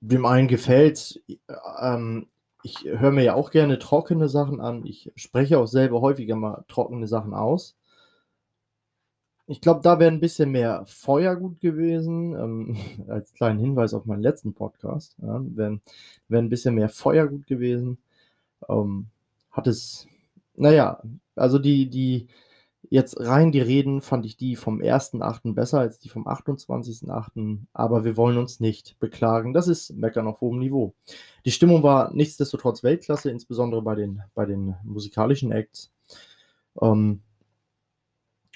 dem 0.00 0.26
einen 0.26 0.48
gefällt 0.48 1.20
ähm, 1.80 2.26
ich 2.62 2.84
höre 2.84 3.12
mir 3.12 3.22
ja 3.24 3.34
auch 3.34 3.50
gerne 3.50 3.78
trockene 3.78 4.28
Sachen 4.28 4.60
an. 4.60 4.84
Ich 4.84 5.12
spreche 5.16 5.58
auch 5.58 5.66
selber 5.66 6.00
häufiger 6.00 6.36
mal 6.36 6.64
trockene 6.68 7.06
Sachen 7.06 7.34
aus. 7.34 7.76
Ich 9.46 9.62
glaube, 9.62 9.80
da 9.82 9.98
wäre 9.98 10.10
ein 10.10 10.20
bisschen 10.20 10.50
mehr 10.50 10.84
Feuer 10.86 11.34
gut 11.36 11.60
gewesen, 11.60 12.34
ähm, 12.34 12.76
als 13.08 13.32
kleinen 13.32 13.58
Hinweis 13.58 13.94
auf 13.94 14.04
meinen 14.04 14.22
letzten 14.22 14.52
Podcast. 14.54 15.16
Ja, 15.22 15.40
wäre 15.42 15.80
wär 16.28 16.38
ein 16.40 16.50
bisschen 16.50 16.74
mehr 16.74 16.88
Feuer 16.90 17.26
gut 17.28 17.46
gewesen. 17.46 17.98
Ähm, 18.68 19.06
hat 19.50 19.66
es, 19.66 20.06
naja, 20.56 21.02
also 21.36 21.58
die, 21.58 21.88
die, 21.90 22.28
jetzt 22.90 23.20
rein 23.20 23.52
die 23.52 23.60
Reden 23.60 24.00
fand 24.00 24.26
ich 24.26 24.36
die 24.36 24.56
vom 24.56 24.80
1.8. 24.80 25.54
besser 25.54 25.80
als 25.80 25.98
die 25.98 26.08
vom 26.08 26.26
28.8. 26.26 27.58
Aber 27.72 28.04
wir 28.04 28.16
wollen 28.16 28.38
uns 28.38 28.60
nicht 28.60 28.98
beklagen. 28.98 29.52
Das 29.52 29.68
ist 29.68 29.90
Meckern 29.96 30.26
auf 30.26 30.40
hohem 30.40 30.58
Niveau. 30.58 30.94
Die 31.44 31.50
Stimmung 31.50 31.82
war 31.82 32.12
nichtsdestotrotz 32.14 32.82
Weltklasse, 32.82 33.30
insbesondere 33.30 33.82
bei 33.82 33.94
den, 33.94 34.22
bei 34.34 34.46
den 34.46 34.76
musikalischen 34.84 35.52
Acts. 35.52 35.92
Ähm, 36.80 37.22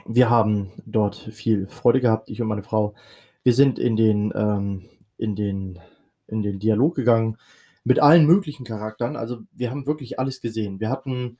wir 0.06 0.30
haben 0.30 0.72
dort 0.86 1.16
viel 1.16 1.66
Freude 1.66 2.00
gehabt, 2.00 2.30
ich 2.30 2.40
und 2.40 2.48
meine 2.48 2.62
Frau. 2.62 2.94
Wir 3.42 3.54
sind 3.54 3.78
in 3.78 3.96
den, 3.96 4.32
ähm, 4.34 4.84
in 5.18 5.36
den, 5.36 5.78
in 6.26 6.42
den 6.42 6.58
Dialog 6.58 6.94
gegangen 6.94 7.36
mit 7.84 8.00
allen 8.00 8.26
möglichen 8.26 8.64
Charakteren. 8.64 9.16
Also 9.16 9.40
wir 9.52 9.70
haben 9.70 9.86
wirklich 9.86 10.18
alles 10.18 10.40
gesehen. 10.40 10.80
Wir 10.80 10.90
hatten, 10.90 11.38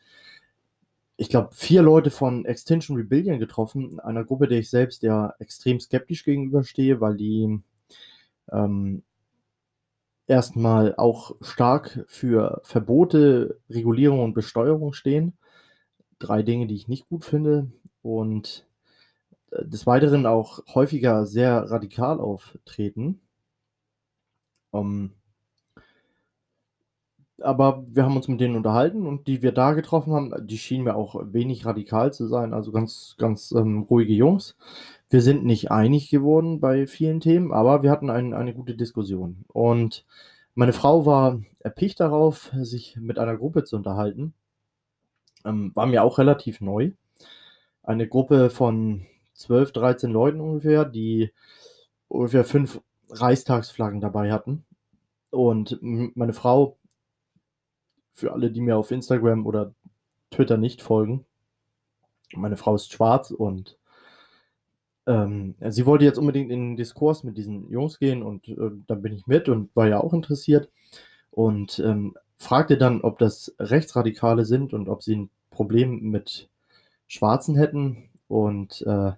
ich 1.22 1.28
glaube, 1.28 1.50
vier 1.52 1.82
Leute 1.82 2.10
von 2.10 2.44
Extinction 2.46 2.96
Rebellion 2.96 3.38
getroffen, 3.38 4.00
einer 4.00 4.24
Gruppe, 4.24 4.48
der 4.48 4.58
ich 4.58 4.70
selbst 4.70 5.04
ja 5.04 5.32
extrem 5.38 5.78
skeptisch 5.78 6.24
gegenüberstehe, 6.24 7.00
weil 7.00 7.16
die 7.16 7.60
ähm, 8.50 9.04
erstmal 10.26 10.96
auch 10.96 11.36
stark 11.40 12.04
für 12.08 12.60
Verbote, 12.64 13.60
Regulierung 13.70 14.18
und 14.18 14.34
Besteuerung 14.34 14.94
stehen. 14.94 15.34
Drei 16.18 16.42
Dinge, 16.42 16.66
die 16.66 16.74
ich 16.74 16.88
nicht 16.88 17.08
gut 17.08 17.24
finde 17.24 17.70
und 18.02 18.66
äh, 19.52 19.64
des 19.64 19.86
Weiteren 19.86 20.26
auch 20.26 20.58
häufiger 20.74 21.24
sehr 21.24 21.70
radikal 21.70 22.18
auftreten. 22.18 23.20
Um, 24.72 25.12
aber 27.42 27.84
wir 27.88 28.04
haben 28.04 28.16
uns 28.16 28.28
mit 28.28 28.40
denen 28.40 28.56
unterhalten 28.56 29.06
und 29.06 29.26
die 29.26 29.42
wir 29.42 29.52
da 29.52 29.72
getroffen 29.72 30.12
haben, 30.12 30.46
die 30.46 30.58
schienen 30.58 30.84
mir 30.84 30.96
auch 30.96 31.16
wenig 31.32 31.66
radikal 31.66 32.12
zu 32.12 32.26
sein, 32.26 32.54
also 32.54 32.72
ganz, 32.72 33.16
ganz 33.18 33.52
ähm, 33.52 33.82
ruhige 33.82 34.14
Jungs. 34.14 34.56
Wir 35.08 35.22
sind 35.22 35.44
nicht 35.44 35.70
einig 35.70 36.10
geworden 36.10 36.60
bei 36.60 36.86
vielen 36.86 37.20
Themen, 37.20 37.52
aber 37.52 37.82
wir 37.82 37.90
hatten 37.90 38.10
ein, 38.10 38.34
eine 38.34 38.54
gute 38.54 38.74
Diskussion. 38.74 39.44
Und 39.48 40.06
meine 40.54 40.72
Frau 40.72 41.06
war 41.06 41.40
erpicht 41.60 42.00
darauf, 42.00 42.50
sich 42.60 42.96
mit 42.96 43.18
einer 43.18 43.36
Gruppe 43.36 43.64
zu 43.64 43.76
unterhalten. 43.76 44.34
Ähm, 45.44 45.72
war 45.74 45.86
mir 45.86 46.02
auch 46.04 46.18
relativ 46.18 46.60
neu 46.60 46.92
eine 47.82 48.08
Gruppe 48.08 48.50
von 48.50 49.06
12, 49.34 49.72
13 49.72 50.10
Leuten 50.10 50.40
ungefähr, 50.40 50.84
die 50.84 51.32
ungefähr 52.08 52.44
fünf 52.44 52.80
Reichstagsflaggen 53.10 54.00
dabei 54.00 54.32
hatten. 54.32 54.64
Und 55.30 55.78
meine 55.80 56.32
Frau, 56.32 56.76
für 58.12 58.32
alle, 58.32 58.50
die 58.50 58.60
mir 58.60 58.76
auf 58.76 58.90
Instagram 58.90 59.46
oder 59.46 59.74
Twitter 60.30 60.56
nicht 60.56 60.82
folgen, 60.82 61.24
meine 62.34 62.56
Frau 62.56 62.74
ist 62.74 62.92
schwarz 62.92 63.30
und 63.30 63.78
ähm, 65.06 65.54
sie 65.68 65.86
wollte 65.86 66.04
jetzt 66.04 66.18
unbedingt 66.18 66.50
in 66.50 66.60
den 66.70 66.76
Diskurs 66.76 67.24
mit 67.24 67.36
diesen 67.36 67.68
Jungs 67.70 67.98
gehen 67.98 68.22
und 68.22 68.48
äh, 68.48 68.70
dann 68.86 69.02
bin 69.02 69.12
ich 69.12 69.26
mit 69.26 69.48
und 69.48 69.74
war 69.74 69.88
ja 69.88 70.00
auch 70.00 70.12
interessiert 70.12 70.70
und 71.30 71.78
ähm, 71.80 72.14
fragte 72.38 72.76
dann, 72.76 73.00
ob 73.00 73.18
das 73.18 73.54
Rechtsradikale 73.58 74.44
sind 74.44 74.72
und 74.72 74.88
ob 74.88 75.02
sie 75.02 75.16
ein 75.16 75.30
Problem 75.50 76.10
mit 76.10 76.48
Schwarzen 77.06 77.56
hätten 77.56 78.10
und 78.28 78.82
äh, 78.86 79.12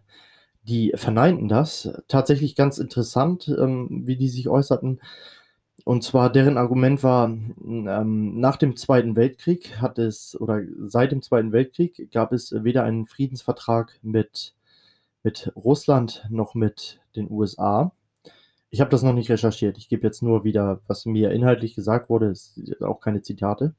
die 0.63 0.93
verneinten 0.95 1.49
das. 1.49 1.89
Tatsächlich 2.09 2.57
ganz 2.57 2.79
interessant, 2.79 3.49
ähm, 3.49 4.03
wie 4.07 4.17
die 4.17 4.29
sich 4.29 4.49
äußerten. 4.49 5.01
Und 5.85 6.03
zwar 6.03 6.33
deren 6.33 6.57
Argument 6.57 7.03
war, 7.03 7.29
ähm, 7.29 8.41
nach 8.41 8.57
dem 8.57 8.75
Zweiten 8.77 9.17
Weltkrieg 9.17 9.81
hat 9.83 9.99
es, 9.99 10.39
oder 10.41 10.63
seit 10.79 11.13
dem 11.13 11.21
Zweiten 11.21 11.53
Weltkrieg 11.53 12.11
gab 12.11 12.33
es 12.33 12.53
weder 12.65 12.85
einen 12.85 13.05
Friedensvertrag 13.05 13.99
mit, 14.03 14.55
mit 15.23 15.53
Russland 15.55 16.27
noch 16.31 16.55
mit 16.55 17.01
den 17.17 17.31
USA. 17.31 17.93
Ich 18.71 18.81
habe 18.81 18.91
das 18.91 19.03
noch 19.03 19.13
nicht 19.13 19.31
recherchiert. 19.31 19.77
Ich 19.77 19.89
gebe 19.89 20.07
jetzt 20.07 20.23
nur 20.23 20.43
wieder, 20.43 20.81
was 20.87 21.05
mir 21.05 21.31
inhaltlich 21.33 21.75
gesagt 21.75 22.09
wurde, 22.09 22.29
ist 22.29 22.61
auch 22.83 23.01
keine 23.01 23.21
Zitate. 23.21 23.75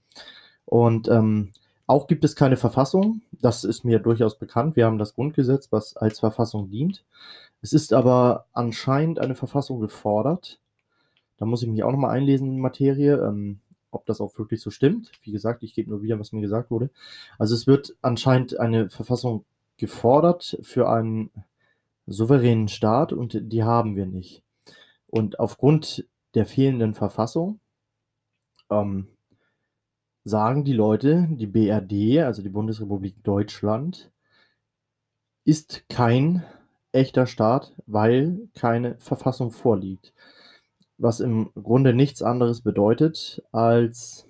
Und 0.66 1.08
ähm, 1.10 1.52
auch 1.88 2.08
gibt 2.08 2.24
es 2.24 2.36
keine 2.36 2.58
Verfassung. 2.58 3.22
Das 3.32 3.64
ist 3.64 3.84
mir 3.84 4.00
durchaus 4.00 4.38
bekannt. 4.38 4.76
Wir 4.76 4.86
haben 4.86 4.98
das 4.98 5.16
Grundgesetz, 5.16 5.72
was 5.72 5.98
als 5.98 6.20
Verfassung 6.20 6.70
dient. 6.70 7.04
Es 7.62 7.74
ist 7.74 7.94
aber 7.94 8.46
anscheinend 8.54 9.20
eine 9.20 9.36
Verfassung 9.36 9.80
gefordert. 9.80 10.60
Da 11.38 11.46
muss 11.46 11.64
ich 11.64 11.70
mich 11.70 11.84
auch 11.84 11.92
nochmal 11.92 12.12
einlesen 12.12 12.48
in 12.54 12.60
Materie, 12.60 13.18
ähm, 13.18 13.60
ob 13.92 14.06
das 14.06 14.22
auch 14.22 14.38
wirklich 14.38 14.62
so 14.62 14.70
stimmt. 14.70 15.12
Wie 15.22 15.32
gesagt, 15.32 15.64
ich 15.64 15.74
gebe 15.74 15.90
nur 15.90 16.02
wieder, 16.02 16.20
was 16.20 16.32
mir 16.32 16.42
gesagt 16.42 16.72
wurde. 16.72 16.90
Also 17.38 17.56
es 17.56 17.68
wird 17.68 17.96
anscheinend 18.02 18.60
eine 18.60 18.90
Verfassung 18.90 19.46
gefordert 19.78 20.58
für 20.62 20.90
einen 20.90 21.30
souveränen 22.08 22.68
Staat 22.68 23.14
und 23.14 23.40
die 23.52 23.64
haben 23.64 23.96
wir 23.96 24.06
nicht. 24.06 24.44
Und 25.08 25.40
aufgrund 25.40 26.06
der 26.34 26.46
fehlenden 26.46 26.94
Verfassung 26.94 27.60
ähm, 28.70 29.08
sagen 30.24 30.64
die 30.66 30.74
Leute, 30.74 31.28
die 31.32 31.48
BRD, 31.48 32.24
also 32.24 32.42
die 32.42 32.50
Bundesrepublik 32.50 33.24
Deutschland, 33.24 34.12
ist 35.46 35.88
kein 35.90 36.44
echter 36.92 37.28
Staat, 37.28 37.74
weil 37.86 38.50
keine 38.56 38.98
Verfassung 38.98 39.52
vorliegt. 39.52 40.14
Was 40.98 41.20
im 41.20 41.52
Grunde 41.56 41.94
nichts 41.94 42.22
anderes 42.22 42.62
bedeutet, 42.62 43.44
als 43.52 44.26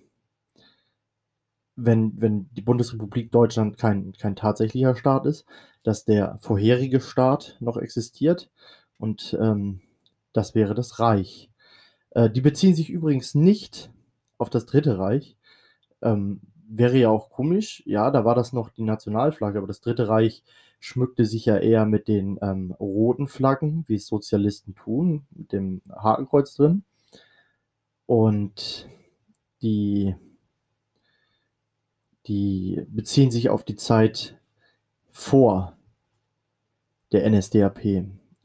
wenn, 1.76 2.20
wenn 2.20 2.50
die 2.54 2.62
Bundesrepublik 2.62 3.32
Deutschland 3.32 3.78
kein, 3.78 4.14
kein 4.14 4.36
tatsächlicher 4.36 4.96
Staat 4.96 5.26
ist, 5.26 5.46
dass 5.84 6.06
der 6.06 6.38
vorherige 6.40 7.02
Staat 7.02 7.58
noch 7.60 7.78
existiert 7.78 8.50
und 8.98 9.38
ähm, 9.40 9.82
das 10.34 10.56
wäre 10.56 10.74
das 10.74 11.00
Reich. 11.00 11.52
Äh, 12.12 12.30
die 12.30 12.42
beziehen 12.42 12.76
sich 12.76 12.90
übrigens 12.90 13.36
nicht 13.36 13.92
auf 14.38 14.50
das 14.50 14.66
Dritte 14.66 14.98
Reich. 14.98 15.38
Ähm, 16.02 16.42
wäre 16.68 16.98
ja 16.98 17.10
auch 17.10 17.30
komisch, 17.30 17.84
ja, 17.86 18.10
da 18.10 18.26
war 18.26 18.36
das 18.36 18.54
noch 18.54 18.70
die 18.70 18.84
Nationalflagge, 18.84 19.58
aber 19.58 19.68
das 19.68 19.82
Dritte 19.82 20.08
Reich 20.08 20.44
schmückte 20.86 21.26
sich 21.26 21.46
ja 21.46 21.58
eher 21.58 21.88
mit 21.88 22.08
den 22.08 22.38
ähm, 22.44 22.72
roten 22.80 23.28
Flaggen, 23.28 23.84
wie 23.88 23.96
es 23.96 24.06
Sozialisten 24.06 24.76
tun, 24.76 25.26
mit 25.32 25.52
dem 25.52 25.82
Hakenkreuz 25.90 26.54
drin. 26.54 26.84
Und 28.06 28.88
die, 29.64 30.16
die 32.28 32.86
beziehen 32.88 33.32
sich 33.32 33.50
auf 33.50 33.64
die 33.64 33.76
Zeit 33.76 34.40
vor 35.10 35.76
der 37.12 37.28
NSDAP, 37.32 37.84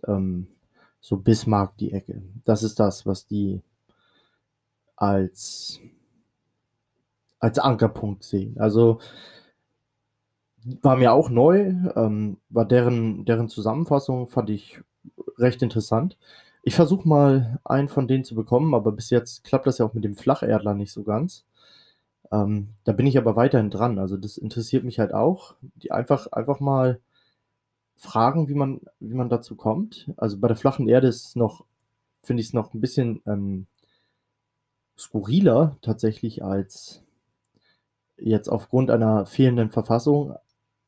ähm, 0.07 0.47
so 0.99 1.19
Bismarck 1.19 1.77
die 1.77 1.93
Ecke. 1.93 2.23
Das 2.47 2.63
ist 2.63 2.81
das, 2.81 3.05
was 3.05 3.27
die 3.27 3.61
als, 4.97 5.79
als 7.39 7.59
Ankerpunkt 7.59 8.25
sehen. 8.25 8.59
Also 8.59 8.99
war 10.83 10.97
mir 10.97 11.13
auch 11.13 11.31
neu, 11.31 11.75
ähm, 11.97 12.39
war 12.49 12.65
deren, 12.65 13.25
deren 13.25 13.49
Zusammenfassung, 13.49 14.29
fand 14.29 14.51
ich 14.51 14.81
recht 15.39 15.63
interessant. 15.63 16.17
Ich 16.63 16.75
versuche 16.75 17.09
mal 17.09 17.59
einen 17.65 17.89
von 17.89 18.09
denen 18.09 18.25
zu 18.25 18.35
bekommen, 18.35 18.75
aber 18.75 18.93
bis 18.93 19.11
jetzt 19.11 19.45
klappt 19.45 19.67
das 19.67 19.79
ja 19.79 19.87
auch 19.87 19.95
mit 19.95 20.05
dem 20.05 20.17
Flacherdler 20.17 20.75
nicht 20.75 20.93
so 20.93 21.03
ganz. 21.03 21.45
Ähm, 22.33 22.69
da 22.85 22.93
bin 22.93 23.07
ich 23.07 23.19
aber 23.19 23.37
weiterhin 23.37 23.71
dran. 23.71 23.99
Also 23.99 24.17
das 24.17 24.37
interessiert 24.39 24.85
mich 24.85 24.99
halt 24.99 25.15
auch. 25.15 25.55
Die 25.77 25.93
einfach, 25.93 26.29
einfach 26.33 26.61
mal 26.61 27.01
fragen, 27.97 28.49
wie 28.49 28.55
man, 28.55 28.81
wie 29.01 29.15
man 29.15 29.29
dazu 29.29 29.57
kommt. 29.57 30.11
Also 30.17 30.39
bei 30.39 30.49
der 30.49 30.57
flachen 30.57 30.89
Erde 30.89 31.09
ist 31.09 31.37
noch, 31.37 31.65
finde 32.23 32.43
ich 32.43 32.49
es 32.49 32.55
noch 32.55 32.75
ein 32.75 32.81
bisschen 32.81 33.23
ähm, 33.27 33.67
skurriler 34.99 35.77
tatsächlich 35.83 36.45
als 36.45 37.03
jetzt 38.19 38.49
aufgrund 38.49 38.91
einer 38.91 39.27
fehlenden 39.27 39.71
Verfassung 39.71 40.35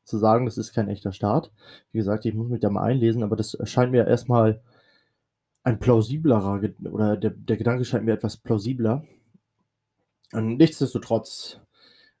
zu 0.03 0.17
sagen, 0.17 0.45
das 0.45 0.57
ist 0.57 0.73
kein 0.73 0.89
echter 0.89 1.11
Staat. 1.11 1.51
Wie 1.91 1.97
gesagt, 1.97 2.25
ich 2.25 2.33
muss 2.33 2.49
mich 2.49 2.59
da 2.59 2.69
mal 2.69 2.83
einlesen, 2.83 3.23
aber 3.23 3.35
das 3.35 3.57
scheint 3.63 3.91
mir 3.91 4.07
erstmal 4.07 4.61
ein 5.63 5.79
plausiblerer, 5.79 6.61
oder 6.91 7.17
der, 7.17 7.31
der 7.31 7.57
Gedanke 7.57 7.85
scheint 7.85 8.05
mir 8.05 8.13
etwas 8.13 8.37
plausibler. 8.37 9.03
Und 10.33 10.57
nichtsdestotrotz, 10.57 11.59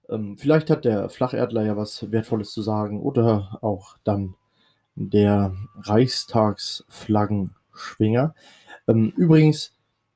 ähm, 0.09 0.37
vielleicht 0.37 0.69
hat 0.69 0.85
der 0.85 1.09
Flacherdler 1.09 1.65
ja 1.65 1.75
was 1.75 2.11
Wertvolles 2.11 2.51
zu 2.51 2.61
sagen 2.61 3.01
oder 3.01 3.57
auch 3.61 3.97
dann 4.03 4.35
der 4.95 5.55
Reichstagsflaggenschwinger. 5.75 8.35
Ähm, 8.87 9.11
übrigens 9.17 9.73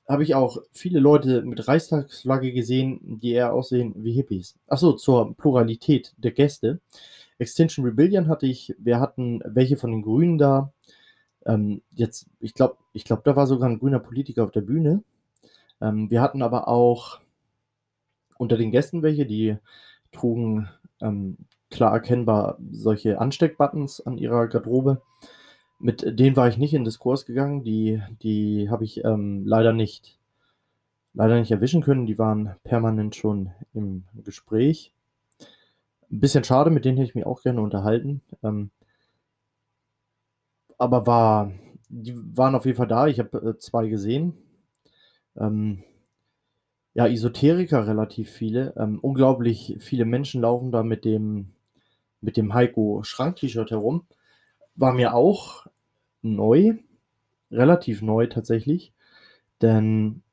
habe 0.07 0.23
ich 0.23 0.35
auch 0.35 0.59
viele 0.71 0.99
Leute 0.99 1.41
mit 1.41 1.67
Reichstagsflagge 1.67 2.53
gesehen, 2.53 3.19
die 3.21 3.33
eher 3.33 3.51
aussehen 3.53 3.93
wie 3.97 4.13
Hippies. 4.13 4.55
Achso, 4.67 4.93
zur 4.93 5.35
Pluralität 5.35 6.13
der 6.17 6.31
Gäste. 6.31 6.79
Extinction 7.39 7.85
Rebellion 7.85 8.27
hatte 8.27 8.47
ich, 8.47 8.75
wir 8.79 8.99
hatten 8.99 9.41
welche 9.45 9.77
von 9.77 9.91
den 9.91 10.01
Grünen 10.01 10.37
da. 10.37 10.73
Ähm, 11.45 11.81
jetzt, 11.93 12.27
ich 12.39 12.53
glaube, 12.53 12.77
ich 12.93 13.03
glaube, 13.03 13.21
da 13.25 13.35
war 13.35 13.47
sogar 13.47 13.69
ein 13.69 13.79
grüner 13.79 13.99
Politiker 13.99 14.43
auf 14.43 14.51
der 14.51 14.61
Bühne. 14.61 15.03
Ähm, 15.81 16.09
wir 16.09 16.21
hatten 16.21 16.41
aber 16.41 16.67
auch 16.67 17.19
unter 18.37 18.57
den 18.57 18.71
Gästen 18.71 19.03
welche, 19.03 19.25
die 19.25 19.57
trugen 20.11 20.69
ähm, 21.01 21.37
klar 21.69 21.93
erkennbar 21.93 22.57
solche 22.71 23.19
Ansteckbuttons 23.19 24.01
an 24.01 24.17
ihrer 24.17 24.47
Garderobe. 24.47 25.01
Mit 25.79 26.19
denen 26.19 26.35
war 26.35 26.47
ich 26.47 26.57
nicht 26.57 26.73
in 26.73 26.83
Diskurs 26.83 27.25
gegangen. 27.25 27.63
Die, 27.63 28.01
die 28.23 28.69
habe 28.69 28.83
ich 28.83 29.03
ähm, 29.03 29.45
leider 29.45 29.73
nicht, 29.73 30.17
leider 31.13 31.39
nicht 31.39 31.51
erwischen 31.51 31.81
können. 31.81 32.07
Die 32.07 32.17
waren 32.17 32.55
permanent 32.63 33.15
schon 33.15 33.51
im 33.73 34.05
Gespräch. 34.23 34.93
Ein 36.11 36.19
bisschen 36.19 36.43
schade, 36.43 36.69
mit 36.69 36.85
denen 36.85 36.97
hätte 36.97 37.09
ich 37.09 37.15
mich 37.15 37.25
auch 37.25 37.41
gerne 37.41 37.61
unterhalten. 37.61 38.21
Ähm, 38.43 38.71
aber 40.77 41.05
war, 41.07 41.51
die 41.89 42.15
waren 42.37 42.55
auf 42.55 42.65
jeden 42.65 42.77
Fall 42.77 42.87
da. 42.87 43.07
Ich 43.07 43.19
habe 43.19 43.37
äh, 43.37 43.57
zwei 43.57 43.87
gesehen. 43.87 44.33
Ähm, 45.37 45.83
ja, 46.93 47.07
Esoteriker 47.07 47.87
relativ 47.87 48.31
viele. 48.31 48.73
Ähm, 48.77 48.99
unglaublich 48.99 49.77
viele 49.79 50.05
Menschen 50.05 50.41
laufen 50.41 50.71
da 50.71 50.83
mit 50.83 51.05
dem, 51.05 51.53
mit 52.21 52.37
dem 52.37 52.53
Heiko 52.53 53.03
Schrank-T-Shirt 53.03 53.71
herum. 53.71 54.07
War 54.75 54.93
mir 54.93 55.13
auch 55.13 55.67
neu, 56.21 56.75
relativ 57.51 58.01
neu 58.01 58.27
tatsächlich. 58.27 58.93
Denn 59.61 60.23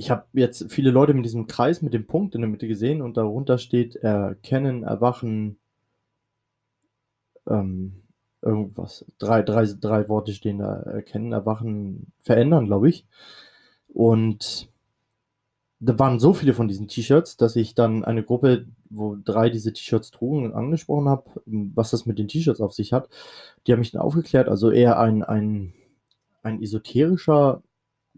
ich 0.00 0.10
habe 0.10 0.24
jetzt 0.32 0.72
viele 0.72 0.90
Leute 0.90 1.12
mit 1.12 1.26
diesem 1.26 1.46
Kreis 1.46 1.82
mit 1.82 1.92
dem 1.92 2.06
Punkt 2.06 2.34
in 2.34 2.40
der 2.40 2.48
Mitte 2.48 2.66
gesehen 2.66 3.02
und 3.02 3.18
darunter 3.18 3.58
steht 3.58 3.96
erkennen, 3.96 4.82
erwachen, 4.82 5.58
ähm, 7.46 8.00
irgendwas. 8.40 9.04
Drei, 9.18 9.42
drei, 9.42 9.66
drei 9.78 10.08
Worte 10.08 10.32
stehen 10.32 10.60
da. 10.60 10.76
Erkennen, 10.76 11.32
erwachen, 11.32 12.12
verändern, 12.22 12.64
glaube 12.64 12.88
ich. 12.88 13.04
Und 13.88 14.70
da 15.80 15.98
waren 15.98 16.18
so 16.18 16.32
viele 16.32 16.54
von 16.54 16.66
diesen 16.66 16.88
T-Shirts, 16.88 17.36
dass 17.36 17.54
ich 17.54 17.74
dann 17.74 18.02
eine 18.02 18.22
Gruppe, 18.22 18.68
wo 18.88 19.18
drei 19.22 19.50
diese 19.50 19.74
T-Shirts 19.74 20.10
trugen, 20.12 20.54
angesprochen 20.54 21.10
habe, 21.10 21.42
was 21.44 21.90
das 21.90 22.06
mit 22.06 22.18
den 22.18 22.28
T-Shirts 22.28 22.62
auf 22.62 22.72
sich 22.72 22.94
hat. 22.94 23.10
Die 23.66 23.72
haben 23.72 23.80
mich 23.80 23.92
dann 23.92 24.00
aufgeklärt. 24.00 24.48
Also 24.48 24.70
eher 24.70 24.98
ein, 24.98 25.22
ein, 25.22 25.74
ein 26.42 26.62
esoterischer 26.62 27.62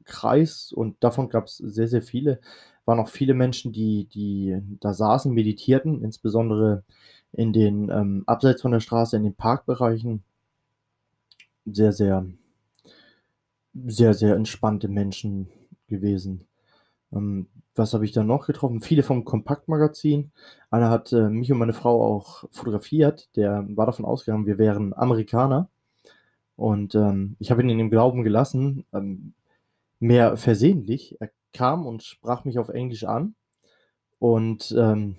Kreis 0.05 0.73
und 0.73 1.03
davon 1.03 1.29
gab 1.29 1.47
es 1.47 1.57
sehr, 1.59 1.89
sehr 1.89 2.03
viele. 2.03 2.41
Waren 2.85 3.01
auch 3.01 3.09
viele 3.09 3.35
Menschen, 3.35 3.73
die, 3.73 4.07
die 4.07 4.61
da 4.81 4.93
saßen, 4.95 5.33
meditierten, 5.33 6.03
insbesondere 6.03 6.85
in 7.33 7.53
den 7.53 7.91
ähm, 7.91 8.25
abseits 8.27 8.63
von 8.63 8.73
der 8.73 8.81
Straße, 8.81 9.17
in 9.17 9.25
den 9.25 9.35
Parkbereichen. 9.35 10.23
Sehr, 11.65 11.93
sehr, 11.93 12.27
sehr, 13.75 14.15
sehr 14.15 14.35
entspannte 14.35 14.89
Menschen 14.89 15.49
gewesen. 15.89 16.47
Ähm, 17.13 17.47
was 17.75 17.95
habe 17.95 18.05
ich 18.05 18.13
da 18.13 18.23
noch 18.23 18.47
getroffen? 18.47 18.83
Viele 18.83 19.03
vom 19.03 19.25
Kompaktmagazin. 19.25 20.33
Einer 20.71 20.91
hat 20.91 21.13
äh, 21.13 21.29
mich 21.29 21.51
und 21.53 21.59
meine 21.59 21.73
Frau 21.73 22.03
auch 22.05 22.45
fotografiert. 22.51 23.31
Der 23.37 23.65
war 23.77 23.87
davon 23.87 24.05
ausgegangen, 24.05 24.47
wir 24.47 24.59
wären 24.59 24.93
Amerikaner. 24.95 25.69
Und 26.57 26.95
ähm, 26.95 27.37
ich 27.39 27.51
habe 27.51 27.63
ihn 27.63 27.71
in 27.71 27.79
dem 27.79 27.91
Glauben 27.91 28.25
gelassen. 28.25 28.85
Ähm, 28.93 29.35
mehr 30.03 30.37
versehentlich. 30.37 31.17
Er 31.21 31.31
kam 31.53 31.87
und 31.87 32.03
sprach 32.03 32.45
mich 32.45 32.59
auf 32.59 32.69
Englisch 32.69 33.05
an. 33.05 33.35
Und 34.19 34.75
ähm, 34.77 35.17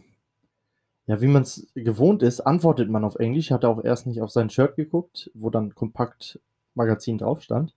ja, 1.08 1.22
wie 1.22 1.28
man 1.28 1.44
es 1.44 1.68
gewohnt 1.74 2.22
ist, 2.22 2.42
antwortet 2.42 2.90
man 2.90 3.04
auf 3.04 3.16
Englisch. 3.16 3.52
Hat 3.52 3.64
er 3.64 3.70
auch 3.70 3.84
erst 3.84 4.08
nicht 4.08 4.22
auf 4.22 4.32
sein 4.32 4.50
Shirt 4.50 4.76
geguckt, 4.76 5.32
wo 5.34 5.50
dann 5.50 5.74
Kompakt 5.74 6.40
Magazin 6.76 7.18
drauf 7.18 7.42
stand. 7.42 7.74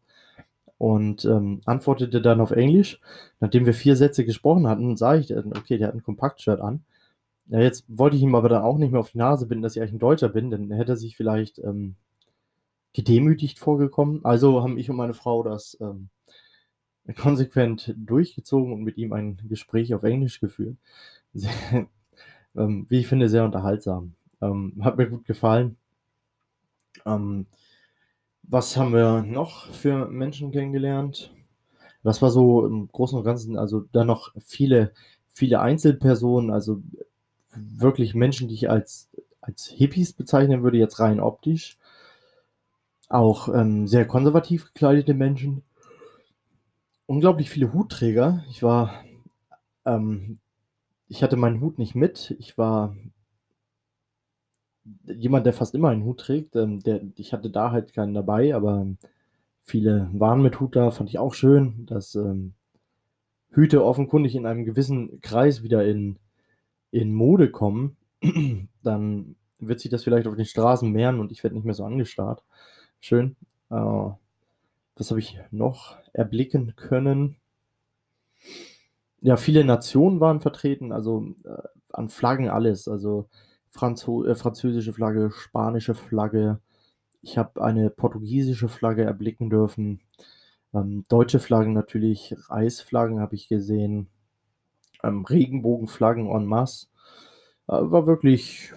Und 0.79 1.25
ähm, 1.25 1.61
antwortete 1.65 2.21
dann 2.21 2.41
auf 2.41 2.51
Englisch. 2.51 3.01
Nachdem 3.41 3.67
wir 3.67 3.75
vier 3.75 3.97
Sätze 3.97 4.25
gesprochen 4.25 4.67
hatten, 4.67 4.97
sah 4.97 5.15
ich, 5.15 5.35
okay, 5.35 5.79
der 5.79 5.89
hat 5.89 5.95
ein 5.95 6.03
Kompakt-Shirt 6.03 6.61
an. 6.61 6.85
Ja, 7.49 7.61
jetzt 7.61 7.85
wollte 7.89 8.17
ich 8.17 8.23
ihm 8.23 8.35
aber 8.35 8.49
dann 8.49 8.63
auch 8.63 8.77
nicht 8.77 8.91
mehr 8.91 9.01
auf 9.01 9.13
die 9.13 9.19
Nase 9.19 9.47
binden, 9.47 9.63
dass 9.63 9.77
ich 9.77 9.81
eigentlich 9.81 9.95
ein 9.95 9.99
Deutscher 10.01 10.29
bin, 10.29 10.51
denn 10.51 10.73
hätte 10.73 10.93
er 10.93 10.97
sich 10.97 11.17
vielleicht 11.17 11.61
ähm, 11.61 11.95
gedemütigt 12.93 13.59
vorgekommen. 13.61 14.25
Also 14.25 14.63
haben 14.63 14.77
ich 14.79 14.91
und 14.91 14.97
meine 14.97 15.15
Frau 15.15 15.45
das 15.45 15.79
ähm, 15.81 16.09
konsequent 17.15 17.95
durchgezogen 17.97 18.73
und 18.73 18.83
mit 18.83 18.99
ihm 18.99 19.13
ein 19.13 19.39
Gespräch 19.49 19.95
auf 19.95 20.03
Englisch 20.03 20.41
geführt. 20.41 20.77
Sehr, 21.35 21.53
ähm, 22.57 22.87
wie 22.89 23.01
ich 23.01 23.07
finde, 23.07 23.29
sehr 23.29 23.45
unterhaltsam. 23.45 24.15
Ähm, 24.41 24.75
hat 24.83 24.97
mir 24.97 25.09
gut 25.09 25.25
gefallen. 25.25 25.77
Ähm, 27.05 27.47
was 28.43 28.77
haben 28.77 28.93
wir 28.93 29.23
noch 29.23 29.71
für 29.73 30.07
Menschen 30.07 30.53
kennengelernt? 30.53 31.33
Das 32.03 32.23
war 32.23 32.31
so 32.31 32.65
im 32.65 32.89
Großen 32.89 33.19
und 33.19 33.25
Ganzen, 33.25 33.59
also 33.59 33.85
dann 33.93 34.07
noch 34.07 34.33
viele, 34.45 34.93
viele 35.33 35.61
Einzelpersonen, 35.61 36.53
also 36.53 36.81
wirklich 37.53 38.15
Menschen, 38.15 38.49
die 38.49 38.55
ich 38.55 38.71
als, 38.71 39.09
als 39.41 39.67
Hippies 39.67 40.13
bezeichnen 40.13 40.63
würde, 40.63 40.79
jetzt 40.79 41.01
rein 41.01 41.19
optisch. 41.19 41.79
Auch 43.09 43.49
ähm, 43.53 43.89
sehr 43.89 44.07
konservativ 44.07 44.73
gekleidete 44.73 45.15
Menschen 45.15 45.63
unglaublich 47.07 47.51
viele 47.51 47.73
Hutträger. 47.73 48.45
Ich 48.49 48.63
war 48.63 49.05
ähm, 49.85 50.39
ich 51.09 51.23
hatte 51.23 51.37
meinen 51.37 51.61
Hut 51.61 51.79
nicht 51.79 51.95
mit. 51.95 52.35
Ich 52.39 52.59
war 52.59 52.97
jemand, 55.05 55.47
der 55.47 55.53
fast 55.53 55.75
immer 55.75 55.91
einen 55.91 56.05
Hut 56.05 56.21
trägt. 56.21 56.57
Ähm, 56.57 56.83
der, 56.83 57.03
ich 57.17 57.33
hatte 57.33 57.51
da 57.51 57.71
halt 57.71 57.93
keinen 57.95 58.15
dabei, 58.15 58.55
aber 58.55 58.87
viele 59.63 60.11
waren 60.13 60.43
mit 60.43 60.61
Hut 60.61 60.77
da, 60.77 60.91
fand 60.91 61.09
ich 61.11 61.19
auch 61.19 61.35
schön, 61.35 61.87
dass 61.87 62.15
ähm, 62.15 62.55
Hüte 63.51 63.85
offenkundig 63.85 64.35
in 64.35 64.47
einem 64.47 64.65
gewissen 64.65 65.21
Kreis 65.21 65.63
wieder 65.63 65.85
in, 65.87 66.19
in 66.91 67.13
Mode 67.15 67.51
kommen. 67.51 67.97
Dann 68.83 69.37
wird 69.59 69.81
sich 69.81 69.91
das 69.91 70.05
vielleicht 70.05 70.27
auf 70.27 70.37
den 70.37 70.45
Straßen 70.45 70.91
mehren 70.91 71.21
und 71.21 71.33
ich 71.33 71.43
werde 71.43 71.57
nicht 71.57 71.65
mehr 71.65 71.75
so 71.75 71.85
angestarrt. 71.85 72.43
Schön. 73.01 73.37
Äh, 73.71 74.11
was 74.97 75.11
habe 75.11 75.21
ich 75.21 75.39
noch 75.51 75.99
erblicken 76.13 76.75
können? 76.77 77.37
Ja, 79.21 79.37
viele 79.37 79.65
Nationen 79.65 80.21
waren 80.21 80.41
vertreten, 80.41 80.93
also 80.93 81.35
äh, 81.45 81.63
an 81.93 82.09
Flaggen 82.09 82.49
alles. 82.49 82.89
Also 82.89 83.29
Franzo 83.69 84.25
äh, 84.25 84.35
französische 84.35 84.93
Flagge, 84.93 85.31
spanische 85.31 85.95
Flagge. 85.95 86.61
Ich 87.23 87.39
habe 87.39 87.63
eine 87.63 87.91
portugiesische 87.91 88.69
Flagge 88.69 89.05
erblicken 89.05 89.51
dürfen. 89.51 90.01
Ähm, 90.75 91.05
deutsche 91.09 91.41
Flaggen 91.41 91.73
natürlich, 91.73 92.35
Reisflaggen 92.49 93.21
habe 93.21 93.35
ich 93.35 93.49
gesehen. 93.49 94.09
Ähm, 95.03 95.25
Regenbogenflaggen 95.25 96.29
en 96.31 96.47
masse. 96.47 96.87
Äh, 97.69 97.73
war 97.75 98.07
wirklich 98.07 98.73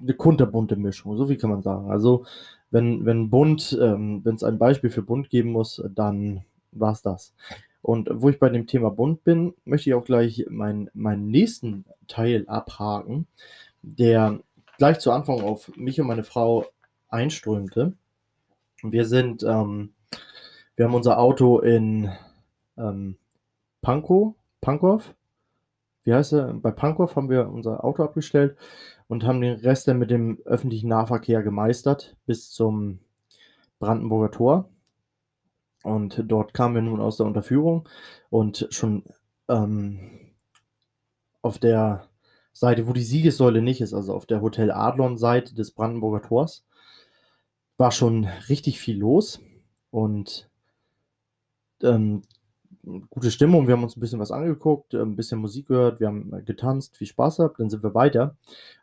eine 0.00 0.14
kunterbunte 0.14 0.76
Mischung, 0.76 1.16
so 1.16 1.28
wie 1.28 1.36
kann 1.36 1.50
man 1.50 1.62
sagen. 1.62 1.90
Also 1.90 2.26
wenn, 2.70 3.04
wenn 3.04 3.30
bunt, 3.30 3.76
ähm, 3.80 4.24
wenn 4.24 4.34
es 4.34 4.44
ein 4.44 4.58
Beispiel 4.58 4.90
für 4.90 5.02
bunt 5.02 5.30
geben 5.30 5.52
muss, 5.52 5.82
dann 5.94 6.44
war 6.72 6.92
es 6.92 7.02
das. 7.02 7.34
Und 7.82 8.08
wo 8.12 8.28
ich 8.28 8.38
bei 8.38 8.48
dem 8.48 8.66
Thema 8.66 8.90
bunt 8.90 9.22
bin, 9.22 9.54
möchte 9.64 9.90
ich 9.90 9.94
auch 9.94 10.04
gleich 10.04 10.46
meinen, 10.50 10.90
meinen 10.92 11.30
nächsten 11.30 11.84
Teil 12.08 12.44
abhaken 12.48 13.26
der 13.86 14.40
gleich 14.78 14.98
zu 14.98 15.12
Anfang 15.12 15.40
auf 15.40 15.70
mich 15.76 16.00
und 16.00 16.08
meine 16.08 16.24
Frau 16.24 16.66
einströmte. 17.08 17.94
Wir 18.82 19.06
sind, 19.06 19.42
ähm, 19.42 19.94
wir 20.74 20.86
haben 20.86 20.94
unser 20.94 21.18
Auto 21.18 21.60
in 21.60 22.10
ähm, 22.76 23.16
Pankow, 23.80 24.34
Pankow, 24.60 25.14
wie 26.06 26.14
heißt 26.14 26.34
er? 26.34 26.54
Bei 26.54 26.70
Pankow 26.70 27.14
haben 27.16 27.28
wir 27.28 27.50
unser 27.50 27.84
Auto 27.84 28.04
abgestellt 28.04 28.56
und 29.08 29.24
haben 29.24 29.40
den 29.40 29.58
Rest 29.58 29.88
dann 29.88 29.98
mit 29.98 30.10
dem 30.10 30.40
öffentlichen 30.44 30.88
Nahverkehr 30.88 31.42
gemeistert 31.42 32.16
bis 32.26 32.50
zum 32.50 33.00
Brandenburger 33.80 34.30
Tor. 34.30 34.70
Und 35.82 36.22
dort 36.26 36.54
kamen 36.54 36.76
wir 36.76 36.82
nun 36.82 37.00
aus 37.00 37.16
der 37.16 37.26
Unterführung 37.26 37.88
und 38.30 38.68
schon 38.70 39.02
ähm, 39.48 39.98
auf 41.42 41.58
der 41.58 42.08
Seite, 42.52 42.86
wo 42.86 42.92
die 42.92 43.02
Siegessäule 43.02 43.60
nicht 43.60 43.80
ist, 43.80 43.92
also 43.92 44.14
auf 44.14 44.26
der 44.26 44.42
Hotel 44.42 44.70
Adlon-Seite 44.70 45.54
des 45.56 45.72
Brandenburger 45.72 46.22
Tors, 46.22 46.64
war 47.78 47.90
schon 47.90 48.26
richtig 48.48 48.78
viel 48.78 48.98
los 48.98 49.40
und 49.90 50.48
ähm, 51.82 52.22
gute 53.10 53.30
Stimmung. 53.30 53.66
Wir 53.66 53.74
haben 53.74 53.82
uns 53.82 53.96
ein 53.96 54.00
bisschen 54.00 54.20
was 54.20 54.30
angeguckt, 54.30 54.94
ein 54.94 55.16
bisschen 55.16 55.40
Musik 55.40 55.68
gehört, 55.68 56.00
wir 56.00 56.06
haben 56.08 56.44
getanzt, 56.44 56.96
viel 56.96 57.06
Spaß 57.06 57.38
gehabt, 57.38 57.60
dann 57.60 57.70
sind 57.70 57.82
wir 57.82 57.94
weiter. 57.94 58.36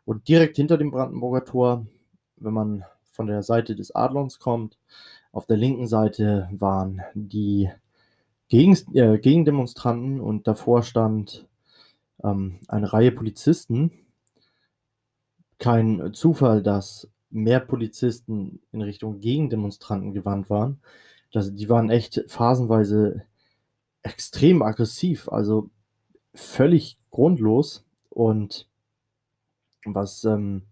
Und 0.04 0.28
direkt 0.28 0.56
hinter 0.56 0.78
dem 0.78 0.90
Brandenburger 0.90 1.44
Tor, 1.44 1.86
wenn 2.36 2.52
man 2.52 2.84
von 3.10 3.26
der 3.26 3.42
Seite 3.42 3.76
des 3.76 3.94
Adlons 3.94 4.38
kommt, 4.38 4.78
auf 5.32 5.46
der 5.46 5.56
linken 5.56 5.86
Seite 5.86 6.48
waren 6.52 7.02
die 7.14 7.70
Gegen, 8.48 8.76
äh, 8.94 9.18
Gegendemonstranten 9.18 10.20
und 10.20 10.46
davor 10.46 10.82
stand 10.82 11.46
ähm, 12.22 12.58
eine 12.68 12.92
Reihe 12.92 13.10
Polizisten. 13.10 13.90
Kein 15.58 16.12
Zufall, 16.12 16.62
dass 16.62 17.08
mehr 17.30 17.60
Polizisten 17.60 18.60
in 18.70 18.82
Richtung 18.82 19.20
Gegendemonstranten 19.20 20.12
gewandt 20.12 20.50
waren. 20.50 20.80
Das, 21.32 21.54
die 21.54 21.68
waren 21.68 21.90
echt 21.90 22.24
phasenweise 22.28 23.24
extrem 24.04 24.62
aggressiv, 24.62 25.28
also 25.28 25.70
völlig 26.34 26.98
grundlos. 27.10 27.84
Und 28.10 28.68
was 29.84 30.22
ähm, 30.24 30.62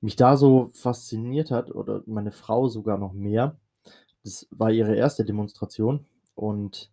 mich 0.00 0.14
da 0.14 0.36
so 0.36 0.70
fasziniert 0.72 1.50
hat, 1.50 1.74
oder 1.74 2.02
meine 2.06 2.30
Frau 2.30 2.68
sogar 2.68 2.98
noch 2.98 3.12
mehr, 3.12 3.56
das 4.22 4.46
war 4.50 4.70
ihre 4.70 4.94
erste 4.94 5.24
Demonstration. 5.24 6.06
Und 6.36 6.90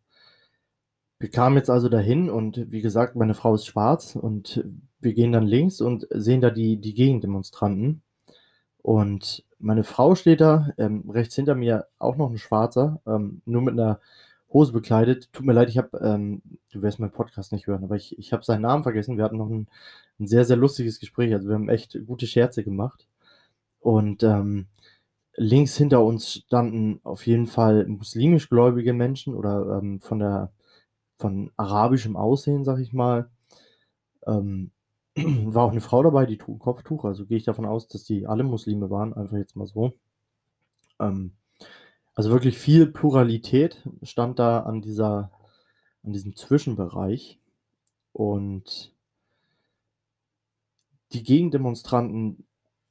wir 1.19 1.29
kamen 1.29 1.57
jetzt 1.57 1.69
also 1.69 1.89
dahin 1.89 2.29
und 2.29 2.71
wie 2.71 2.81
gesagt, 2.81 3.15
meine 3.15 3.33
Frau 3.33 3.55
ist 3.55 3.65
schwarz 3.65 4.15
und 4.15 4.63
wir 4.99 5.13
gehen 5.13 5.31
dann 5.31 5.47
links 5.47 5.79
und 5.79 6.07
sehen 6.09 6.41
da 6.41 6.49
die, 6.49 6.77
die 6.77 6.93
Gegendemonstranten. 6.93 8.01
Und 8.81 9.45
meine 9.59 9.83
Frau 9.83 10.15
steht 10.15 10.41
da, 10.41 10.69
ähm, 10.77 11.09
rechts 11.09 11.35
hinter 11.35 11.55
mir 11.55 11.87
auch 11.97 12.17
noch 12.17 12.29
ein 12.29 12.37
Schwarzer, 12.37 13.01
ähm, 13.05 13.41
nur 13.45 13.61
mit 13.61 13.73
einer 13.73 13.99
Hose 14.53 14.71
bekleidet. 14.71 15.31
Tut 15.33 15.45
mir 15.45 15.53
leid, 15.53 15.69
ich 15.69 15.77
habe, 15.77 15.97
ähm, 15.99 16.41
du 16.71 16.81
wirst 16.81 16.99
meinen 16.99 17.11
Podcast 17.11 17.51
nicht 17.51 17.67
hören, 17.67 17.83
aber 17.83 17.95
ich, 17.95 18.17
ich 18.19 18.33
habe 18.33 18.43
seinen 18.43 18.61
Namen 18.61 18.83
vergessen. 18.83 19.17
Wir 19.17 19.23
hatten 19.23 19.37
noch 19.37 19.49
ein, 19.49 19.67
ein, 20.19 20.27
sehr, 20.27 20.45
sehr 20.45 20.57
lustiges 20.57 20.99
Gespräch. 20.99 21.33
Also 21.33 21.47
wir 21.47 21.55
haben 21.55 21.69
echt 21.69 21.97
gute 22.05 22.27
Scherze 22.27 22.63
gemacht. 22.63 23.07
Und 23.79 24.23
ähm, 24.23 24.67
links 25.35 25.75
hinter 25.77 26.03
uns 26.03 26.33
standen 26.33 26.99
auf 27.03 27.25
jeden 27.27 27.47
Fall 27.47 27.87
muslimisch 27.87 28.49
gläubige 28.49 28.93
Menschen 28.93 29.33
oder 29.35 29.79
ähm, 29.81 29.99
von 29.99 30.19
der 30.19 30.51
von 31.17 31.51
arabischem 31.57 32.15
Aussehen, 32.15 32.63
sag 32.63 32.79
ich 32.79 32.93
mal. 32.93 33.29
Ähm, 34.27 34.71
war 35.15 35.65
auch 35.65 35.71
eine 35.71 35.81
Frau 35.81 36.03
dabei, 36.03 36.25
die 36.25 36.37
trug 36.37 36.57
ein 36.57 36.59
Kopftuch, 36.59 37.05
also 37.05 37.25
gehe 37.25 37.37
ich 37.37 37.45
davon 37.45 37.65
aus, 37.65 37.87
dass 37.87 38.03
die 38.03 38.27
alle 38.27 38.43
Muslime 38.43 38.89
waren, 38.89 39.13
einfach 39.13 39.37
jetzt 39.37 39.55
mal 39.55 39.67
so. 39.67 39.93
Ähm, 40.99 41.33
also 42.15 42.29
wirklich 42.29 42.57
viel 42.57 42.87
Pluralität 42.87 43.81
stand 44.03 44.39
da 44.39 44.61
an 44.61 44.81
dieser, 44.81 45.31
an 46.03 46.13
diesem 46.13 46.35
Zwischenbereich. 46.35 47.39
Und 48.11 48.93
die 51.13 51.23
Gegendemonstranten 51.23 52.45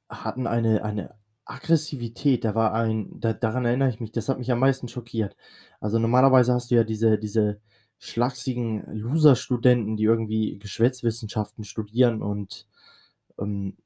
hatten 0.09 0.47
eine, 0.47 0.83
eine 0.83 1.15
Aggressivität, 1.45 2.45
da 2.45 2.55
war 2.55 2.73
ein, 2.73 3.19
da, 3.19 3.33
daran 3.33 3.65
erinnere 3.65 3.89
ich 3.89 3.99
mich, 3.99 4.11
das 4.11 4.29
hat 4.29 4.39
mich 4.39 4.51
am 4.51 4.59
meisten 4.59 4.87
schockiert. 4.87 5.35
Also 5.79 5.99
normalerweise 5.99 6.53
hast 6.53 6.71
du 6.71 6.75
ja 6.75 6.83
diese, 6.83 7.17
diese 7.17 7.59
schlachsigen 7.99 8.83
Loser-Studenten, 8.93 9.97
die 9.97 10.03
irgendwie 10.03 10.57
Geschwätzwissenschaften 10.59 11.63
studieren 11.63 12.21
und 12.21 12.67
ähm, 13.39 13.77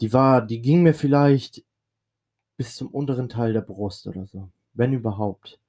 Die 0.00 0.12
war, 0.12 0.44
die 0.44 0.60
ging 0.60 0.82
mir 0.82 0.94
vielleicht 0.94 1.62
bis 2.56 2.74
zum 2.76 2.88
unteren 2.88 3.28
Teil 3.28 3.52
der 3.52 3.60
Brust 3.60 4.06
oder 4.08 4.26
so, 4.26 4.48
wenn 4.74 4.92
überhaupt. 4.92 5.60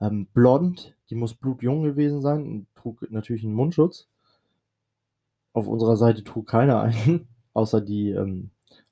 Ähm, 0.00 0.26
blond, 0.32 0.94
die 1.10 1.14
muss 1.14 1.34
blutjung 1.34 1.82
gewesen 1.82 2.22
sein 2.22 2.46
und 2.46 2.66
trug 2.74 3.10
natürlich 3.10 3.44
einen 3.44 3.54
Mundschutz. 3.54 4.08
Auf 5.56 5.68
unserer 5.68 5.96
Seite 5.96 6.22
trug 6.22 6.46
keiner 6.46 6.82
einen, 6.82 7.28
außer 7.54 7.80
die 7.80 8.10
ähm, 8.10 8.50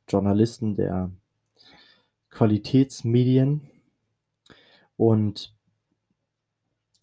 Journalisten 0.08 0.74
der 0.74 1.10
Qualitätsmedien. 2.30 3.68
Und 4.96 5.54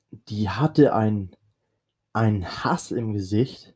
die 0.10 0.50
hatte 0.50 0.96
ein, 0.96 1.30
einen 2.12 2.44
Hass 2.44 2.90
im 2.90 3.14
Gesicht, 3.14 3.76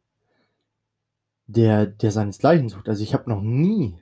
der, 1.46 1.86
der 1.86 2.10
seinesgleichen 2.10 2.68
sucht. 2.68 2.90
Also 2.90 3.04
ich 3.04 3.14
habe 3.14 3.30
noch 3.30 3.44
nie 3.44 4.02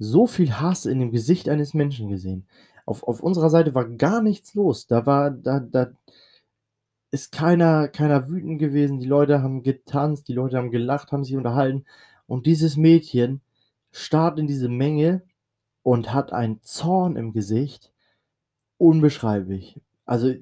so 0.00 0.26
viel 0.26 0.54
Hass 0.58 0.84
in 0.84 0.98
dem 0.98 1.12
Gesicht 1.12 1.48
eines 1.48 1.74
Menschen 1.74 2.08
gesehen. 2.08 2.48
Auf, 2.86 3.04
auf 3.04 3.22
unserer 3.22 3.50
Seite 3.50 3.76
war 3.76 3.88
gar 3.88 4.20
nichts 4.20 4.54
los. 4.54 4.88
Da 4.88 5.06
war, 5.06 5.30
da, 5.30 5.60
da 5.60 5.92
ist 7.12 7.30
keiner, 7.30 7.88
keiner 7.88 8.28
wütend 8.28 8.58
gewesen. 8.58 8.98
Die 8.98 9.06
Leute 9.06 9.42
haben 9.42 9.62
getanzt, 9.62 10.28
die 10.28 10.32
Leute 10.32 10.56
haben 10.56 10.70
gelacht, 10.70 11.12
haben 11.12 11.24
sich 11.24 11.36
unterhalten. 11.36 11.84
Und 12.26 12.46
dieses 12.46 12.76
Mädchen 12.76 13.42
starrt 13.92 14.38
in 14.38 14.46
diese 14.46 14.68
Menge 14.70 15.22
und 15.82 16.12
hat 16.14 16.32
einen 16.32 16.62
Zorn 16.62 17.16
im 17.16 17.32
Gesicht. 17.32 17.92
Unbeschreiblich. 18.78 19.80
Also 20.06 20.34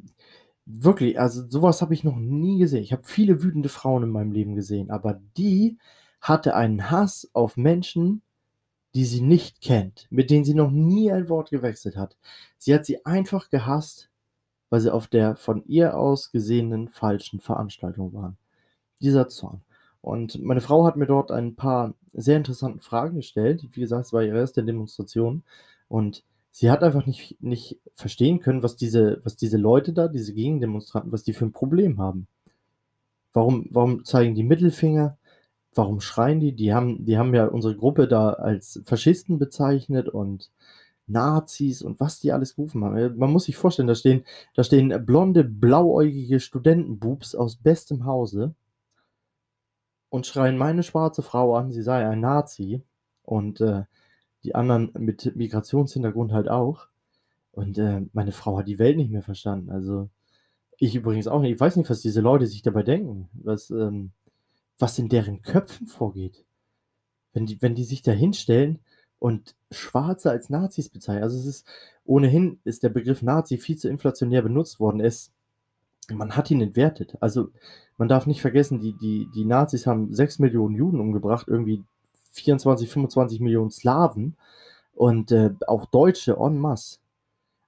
wirklich, 0.64 1.18
also 1.20 1.46
sowas 1.48 1.82
habe 1.82 1.94
ich 1.94 2.04
noch 2.04 2.16
nie 2.16 2.58
gesehen. 2.58 2.84
Ich 2.84 2.92
habe 2.92 3.02
viele 3.04 3.42
wütende 3.42 3.68
Frauen 3.68 4.04
in 4.04 4.10
meinem 4.10 4.32
Leben 4.32 4.54
gesehen, 4.54 4.90
aber 4.90 5.20
die 5.36 5.76
hatte 6.20 6.54
einen 6.54 6.90
Hass 6.90 7.28
auf 7.32 7.56
Menschen, 7.56 8.22
die 8.94 9.04
sie 9.04 9.22
nicht 9.22 9.60
kennt, 9.60 10.06
mit 10.10 10.30
denen 10.30 10.44
sie 10.44 10.54
noch 10.54 10.70
nie 10.70 11.10
ein 11.12 11.28
Wort 11.28 11.50
gewechselt 11.50 11.96
hat. 11.96 12.16
Sie 12.58 12.74
hat 12.74 12.86
sie 12.86 13.04
einfach 13.06 13.50
gehasst 13.50 14.09
weil 14.70 14.80
sie 14.80 14.92
auf 14.92 15.08
der 15.08 15.36
von 15.36 15.64
ihr 15.66 15.96
aus 15.96 16.30
gesehenen 16.30 16.88
falschen 16.88 17.40
Veranstaltung 17.40 18.14
waren. 18.14 18.36
Dieser 19.00 19.28
Zorn. 19.28 19.62
Und 20.00 20.42
meine 20.42 20.60
Frau 20.60 20.86
hat 20.86 20.96
mir 20.96 21.06
dort 21.06 21.30
ein 21.30 21.56
paar 21.56 21.94
sehr 22.12 22.36
interessante 22.36 22.80
Fragen 22.80 23.16
gestellt. 23.16 23.66
Wie 23.72 23.80
gesagt, 23.80 24.06
es 24.06 24.12
war 24.12 24.22
ihre 24.22 24.38
erste 24.38 24.64
Demonstration. 24.64 25.42
Und 25.88 26.24
sie 26.50 26.70
hat 26.70 26.82
einfach 26.82 27.06
nicht, 27.06 27.42
nicht 27.42 27.78
verstehen 27.92 28.40
können, 28.40 28.62
was 28.62 28.76
diese, 28.76 29.20
was 29.24 29.36
diese 29.36 29.58
Leute 29.58 29.92
da, 29.92 30.08
diese 30.08 30.32
Gegendemonstranten, 30.32 31.12
was 31.12 31.22
die 31.24 31.34
für 31.34 31.44
ein 31.44 31.52
Problem 31.52 31.98
haben. 31.98 32.26
Warum, 33.32 33.66
warum 33.70 34.04
zeigen 34.04 34.34
die 34.34 34.42
Mittelfinger? 34.42 35.18
Warum 35.74 36.00
schreien 36.00 36.40
die? 36.40 36.52
Die 36.52 36.72
haben, 36.72 37.04
die 37.04 37.18
haben 37.18 37.34
ja 37.34 37.46
unsere 37.46 37.76
Gruppe 37.76 38.08
da 38.08 38.30
als 38.30 38.80
Faschisten 38.84 39.38
bezeichnet 39.38 40.08
und 40.08 40.50
Nazis 41.10 41.82
und 41.82 42.00
was 42.00 42.20
die 42.20 42.32
alles 42.32 42.56
gerufen 42.56 42.84
haben. 42.84 43.16
Man 43.16 43.32
muss 43.32 43.44
sich 43.44 43.56
vorstellen, 43.56 43.88
da 43.88 43.94
stehen, 43.94 44.24
da 44.54 44.64
stehen 44.64 45.04
blonde, 45.04 45.44
blauäugige 45.44 46.40
Studentenbubs 46.40 47.34
aus 47.34 47.56
bestem 47.56 48.04
Hause 48.04 48.54
und 50.08 50.26
schreien 50.26 50.58
meine 50.58 50.82
schwarze 50.82 51.22
Frau 51.22 51.54
an, 51.56 51.72
sie 51.72 51.82
sei 51.82 52.06
ein 52.06 52.20
Nazi 52.20 52.82
und 53.22 53.60
äh, 53.60 53.84
die 54.44 54.54
anderen 54.54 54.90
mit 54.98 55.36
Migrationshintergrund 55.36 56.32
halt 56.32 56.48
auch. 56.48 56.88
Und 57.52 57.78
äh, 57.78 58.02
meine 58.12 58.32
Frau 58.32 58.58
hat 58.58 58.68
die 58.68 58.78
Welt 58.78 58.96
nicht 58.96 59.10
mehr 59.10 59.22
verstanden. 59.22 59.70
Also 59.70 60.08
ich 60.78 60.94
übrigens 60.94 61.26
auch 61.26 61.40
nicht. 61.40 61.52
Ich 61.52 61.60
weiß 61.60 61.76
nicht, 61.76 61.90
was 61.90 62.00
diese 62.00 62.20
Leute 62.20 62.46
sich 62.46 62.62
dabei 62.62 62.82
denken, 62.82 63.28
was, 63.34 63.70
ähm, 63.70 64.12
was 64.78 64.98
in 64.98 65.08
deren 65.08 65.42
Köpfen 65.42 65.86
vorgeht. 65.86 66.44
Wenn 67.32 67.46
die, 67.46 67.60
wenn 67.60 67.74
die 67.74 67.84
sich 67.84 68.02
da 68.02 68.12
hinstellen 68.12 68.80
und 69.20 69.54
Schwarze 69.70 70.30
als 70.30 70.50
Nazis 70.50 70.88
bezeichnen. 70.88 71.22
Also 71.22 71.38
es 71.38 71.46
ist 71.46 71.66
ohnehin 72.04 72.58
ist 72.64 72.82
der 72.82 72.88
Begriff 72.88 73.22
Nazi 73.22 73.58
viel 73.58 73.76
zu 73.76 73.88
inflationär 73.88 74.42
benutzt 74.42 74.80
worden. 74.80 75.00
Es, 75.00 75.30
man 76.12 76.34
hat 76.34 76.50
ihn 76.50 76.60
entwertet. 76.60 77.16
Also 77.20 77.50
man 77.96 78.08
darf 78.08 78.26
nicht 78.26 78.40
vergessen, 78.40 78.80
die, 78.80 78.94
die, 78.94 79.28
die 79.32 79.44
Nazis 79.44 79.86
haben 79.86 80.12
6 80.12 80.40
Millionen 80.40 80.74
Juden 80.74 80.98
umgebracht, 80.98 81.46
irgendwie 81.46 81.84
24, 82.32 82.88
25 82.88 83.40
Millionen 83.40 83.70
Slawen 83.70 84.36
und 84.94 85.30
äh, 85.30 85.50
auch 85.68 85.86
Deutsche 85.86 86.36
en 86.40 86.58
masse. 86.58 86.98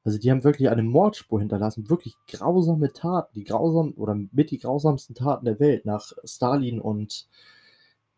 Also 0.04 0.18
die 0.18 0.30
haben 0.30 0.42
wirklich 0.42 0.68
eine 0.68 0.82
Mordspur 0.82 1.38
hinterlassen, 1.38 1.88
wirklich 1.88 2.16
grausame 2.26 2.92
Taten, 2.92 3.34
die 3.34 3.44
grausam 3.44 3.92
oder 3.96 4.16
mit 4.32 4.50
die 4.50 4.58
grausamsten 4.58 5.14
Taten 5.14 5.44
der 5.44 5.60
Welt 5.60 5.86
nach 5.86 6.12
Stalin 6.24 6.80
und 6.80 7.28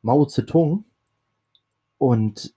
Mao 0.00 0.24
Zedong. 0.24 0.84
Und 1.98 2.54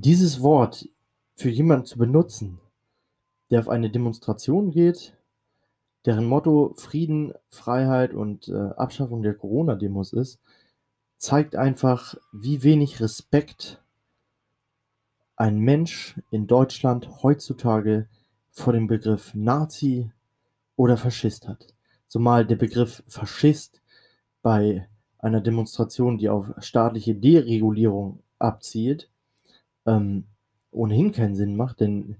dieses 0.00 0.42
Wort 0.42 0.88
für 1.36 1.50
jemanden 1.50 1.86
zu 1.86 1.98
benutzen, 1.98 2.60
der 3.50 3.60
auf 3.60 3.68
eine 3.68 3.90
Demonstration 3.90 4.72
geht, 4.72 5.16
deren 6.04 6.26
Motto 6.26 6.74
Frieden, 6.76 7.32
Freiheit 7.48 8.12
und 8.12 8.48
äh, 8.48 8.70
Abschaffung 8.76 9.22
der 9.22 9.34
Corona-Demos 9.34 10.12
ist, 10.12 10.40
zeigt 11.16 11.54
einfach, 11.54 12.16
wie 12.32 12.64
wenig 12.64 13.00
Respekt 13.00 13.82
ein 15.36 15.60
Mensch 15.60 16.20
in 16.32 16.48
Deutschland 16.48 17.22
heutzutage 17.22 18.08
vor 18.50 18.72
dem 18.72 18.88
Begriff 18.88 19.32
Nazi 19.32 20.10
oder 20.74 20.96
Faschist 20.96 21.46
hat. 21.46 21.72
Zumal 22.08 22.44
der 22.44 22.56
Begriff 22.56 23.04
Faschist 23.06 23.80
bei 24.42 24.88
einer 25.18 25.40
Demonstration, 25.40 26.18
die 26.18 26.28
auf 26.28 26.52
staatliche 26.58 27.14
Deregulierung 27.14 28.24
abzielt, 28.40 29.08
ähm, 29.86 30.24
ohnehin 30.70 31.12
keinen 31.12 31.34
Sinn 31.34 31.56
macht, 31.56 31.80
denn 31.80 32.16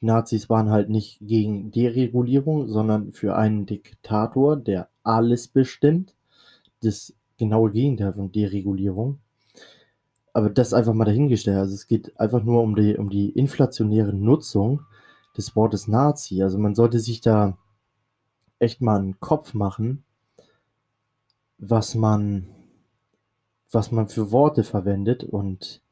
Nazis 0.00 0.48
waren 0.48 0.70
halt 0.70 0.90
nicht 0.90 1.18
gegen 1.20 1.70
Deregulierung, 1.70 2.68
sondern 2.68 3.12
für 3.12 3.36
einen 3.36 3.66
Diktator, 3.66 4.56
der 4.56 4.88
alles 5.02 5.48
bestimmt. 5.48 6.14
Das 6.82 7.14
genaue 7.38 7.72
Gegenteil 7.72 8.12
von 8.12 8.30
Deregulierung. 8.30 9.18
Aber 10.32 10.50
das 10.50 10.72
einfach 10.72 10.94
mal 10.94 11.04
dahingestellt. 11.04 11.58
Also 11.58 11.74
es 11.74 11.88
geht 11.88 12.18
einfach 12.20 12.44
nur 12.44 12.62
um 12.62 12.76
die, 12.76 12.96
um 12.96 13.10
die 13.10 13.30
inflationäre 13.30 14.12
Nutzung 14.12 14.82
des 15.36 15.56
Wortes 15.56 15.88
Nazi. 15.88 16.42
Also 16.42 16.58
man 16.58 16.76
sollte 16.76 17.00
sich 17.00 17.20
da 17.20 17.58
echt 18.60 18.80
mal 18.80 19.00
einen 19.00 19.18
Kopf 19.18 19.54
machen, 19.54 20.04
was 21.58 21.96
man, 21.96 22.46
was 23.72 23.90
man 23.90 24.08
für 24.08 24.30
Worte 24.30 24.62
verwendet 24.62 25.24
und 25.24 25.82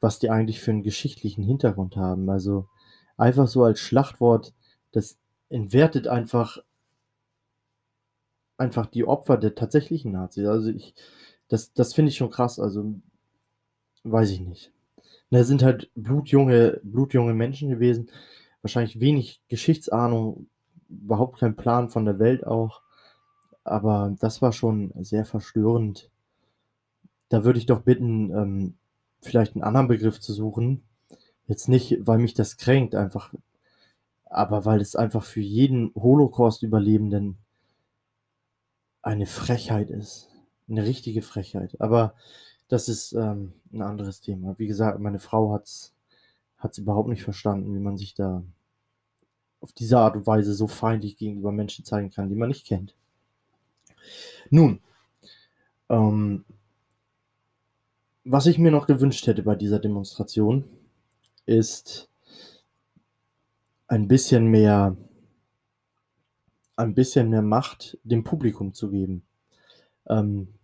was 0.00 0.18
die 0.18 0.30
eigentlich 0.30 0.60
für 0.60 0.70
einen 0.70 0.82
geschichtlichen 0.82 1.42
Hintergrund 1.42 1.96
haben. 1.96 2.28
Also 2.30 2.68
einfach 3.16 3.48
so 3.48 3.64
als 3.64 3.80
Schlachtwort, 3.80 4.54
das 4.92 5.18
entwertet 5.48 6.06
einfach 6.06 6.58
einfach 8.58 8.86
die 8.86 9.04
Opfer 9.04 9.36
der 9.36 9.54
tatsächlichen 9.54 10.12
Nazis. 10.12 10.46
Also 10.46 10.70
ich, 10.70 10.94
das, 11.48 11.72
das 11.72 11.94
finde 11.94 12.10
ich 12.10 12.16
schon 12.16 12.30
krass. 12.30 12.58
Also 12.58 12.94
weiß 14.04 14.30
ich 14.30 14.40
nicht. 14.40 14.72
Da 15.30 15.44
sind 15.44 15.62
halt 15.62 15.90
blutjunge, 15.94 16.80
blutjunge 16.82 17.34
Menschen 17.34 17.68
gewesen, 17.68 18.10
wahrscheinlich 18.62 19.00
wenig 19.00 19.42
Geschichtsahnung, 19.48 20.48
überhaupt 20.88 21.38
kein 21.38 21.54
Plan 21.54 21.90
von 21.90 22.04
der 22.04 22.18
Welt 22.18 22.46
auch. 22.46 22.82
Aber 23.62 24.14
das 24.18 24.40
war 24.40 24.52
schon 24.52 24.92
sehr 24.96 25.24
verstörend. 25.24 26.10
Da 27.28 27.44
würde 27.44 27.58
ich 27.58 27.66
doch 27.66 27.82
bitten, 27.82 28.30
ähm, 28.30 28.77
vielleicht 29.20 29.54
einen 29.54 29.64
anderen 29.64 29.88
Begriff 29.88 30.20
zu 30.20 30.32
suchen. 30.32 30.82
Jetzt 31.46 31.68
nicht, 31.68 32.06
weil 32.06 32.18
mich 32.18 32.34
das 32.34 32.56
kränkt, 32.56 32.94
einfach, 32.94 33.34
aber 34.26 34.64
weil 34.64 34.80
es 34.80 34.96
einfach 34.96 35.24
für 35.24 35.40
jeden 35.40 35.92
Holocaust-Überlebenden 35.94 37.38
eine 39.02 39.26
Frechheit 39.26 39.90
ist. 39.90 40.28
Eine 40.68 40.84
richtige 40.84 41.22
Frechheit. 41.22 41.80
Aber 41.80 42.14
das 42.68 42.88
ist 42.88 43.12
ähm, 43.12 43.54
ein 43.72 43.80
anderes 43.80 44.20
Thema. 44.20 44.58
Wie 44.58 44.66
gesagt, 44.66 45.00
meine 45.00 45.18
Frau 45.18 45.52
hat 45.52 45.64
es 45.64 46.78
überhaupt 46.78 47.08
nicht 47.08 47.22
verstanden, 47.22 47.74
wie 47.74 47.80
man 47.80 47.96
sich 47.96 48.14
da 48.14 48.42
auf 49.60 49.72
diese 49.72 49.98
Art 49.98 50.16
und 50.16 50.26
Weise 50.26 50.54
so 50.54 50.68
feindlich 50.68 51.16
gegenüber 51.16 51.52
Menschen 51.52 51.84
zeigen 51.84 52.10
kann, 52.10 52.28
die 52.28 52.36
man 52.36 52.48
nicht 52.48 52.66
kennt. 52.66 52.94
Nun, 54.50 54.80
ähm, 55.88 56.44
was 58.30 58.46
ich 58.46 58.58
mir 58.58 58.70
noch 58.70 58.86
gewünscht 58.86 59.26
hätte 59.26 59.42
bei 59.42 59.54
dieser 59.54 59.78
Demonstration, 59.78 60.64
ist 61.46 62.10
ein 63.86 64.06
bisschen 64.06 64.46
mehr 64.48 64.96
ein 66.76 66.94
bisschen 66.94 67.28
mehr 67.30 67.42
Macht 67.42 67.98
dem 68.04 68.22
Publikum 68.22 68.72
zu 68.72 68.90
geben. 68.90 69.26
Ähm, 70.06 70.54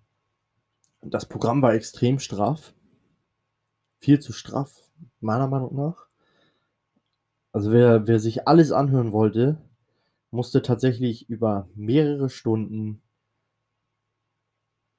das 1.03 1.27
Programm 1.27 1.61
war 1.61 1.75
extrem 1.75 2.21
straff. 2.21 2.73
Viel 3.99 4.21
zu 4.21 4.33
straff, 4.33 4.93
meiner 5.21 5.49
Meinung 5.49 5.75
nach. 5.75 6.07
Also 7.53 7.73
wer, 7.73 8.07
wer 8.07 8.21
sich 8.21 8.47
alles 8.47 8.71
anhören 8.71 9.13
wollte, 9.13 9.59
musste 10.31 10.63
tatsächlich 10.63 11.29
über 11.29 11.69
mehrere 11.75 12.31
Stunden 12.31 13.03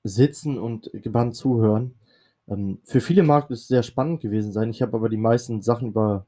sitzen 0.04 0.58
und 0.58 0.90
gebannt 0.94 1.36
zuhören. 1.36 1.96
Ähm, 2.48 2.80
für 2.84 3.02
viele 3.02 3.24
mag 3.24 3.50
es 3.52 3.68
sehr 3.68 3.84
spannend 3.84 4.22
gewesen 4.22 4.52
sein. 4.52 4.70
Ich 4.70 4.82
habe 4.82 4.96
aber 4.98 5.10
die 5.10 5.18
meisten 5.18 5.62
Sachen 5.62 5.90
über, 5.90 6.26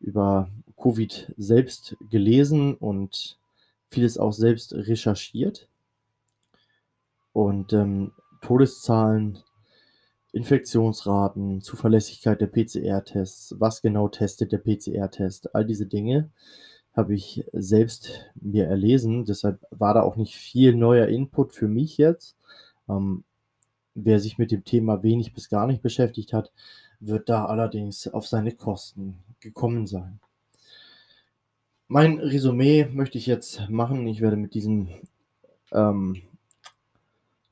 über 0.00 0.50
Covid 0.76 1.32
selbst 1.36 1.96
gelesen 2.10 2.74
und 2.74 3.38
vieles 3.88 4.18
auch 4.18 4.32
selbst 4.32 4.74
recherchiert. 4.74 5.68
Und 7.32 7.72
ähm, 7.72 8.12
Todeszahlen, 8.40 9.38
Infektionsraten, 10.32 11.62
Zuverlässigkeit 11.62 12.40
der 12.40 12.46
PCR-Tests, 12.46 13.56
was 13.58 13.82
genau 13.82 14.08
testet 14.08 14.52
der 14.52 14.58
PCR-Test, 14.58 15.54
all 15.54 15.64
diese 15.64 15.86
Dinge 15.86 16.30
habe 16.96 17.14
ich 17.14 17.44
selbst 17.52 18.30
mir 18.34 18.66
erlesen. 18.66 19.26
Deshalb 19.26 19.60
war 19.70 19.92
da 19.92 20.02
auch 20.02 20.16
nicht 20.16 20.34
viel 20.34 20.74
neuer 20.74 21.08
Input 21.08 21.52
für 21.52 21.68
mich 21.68 21.98
jetzt. 21.98 22.36
Ähm, 22.88 23.24
wer 23.96 24.20
sich 24.20 24.38
mit 24.38 24.52
dem 24.52 24.64
Thema 24.64 25.02
wenig 25.02 25.32
bis 25.32 25.48
gar 25.48 25.66
nicht 25.66 25.82
beschäftigt 25.82 26.32
hat, 26.32 26.52
wird 27.00 27.28
da 27.28 27.46
allerdings 27.46 28.06
auf 28.06 28.26
seine 28.26 28.52
Kosten 28.52 29.18
gekommen 29.40 29.86
sein. 29.86 30.20
Mein 31.88 32.18
Resümee 32.18 32.86
möchte 32.92 33.18
ich 33.18 33.26
jetzt 33.26 33.68
machen. 33.68 34.06
Ich 34.06 34.20
werde 34.20 34.36
mit 34.36 34.54
diesem 34.54 34.88
ähm, 35.72 36.22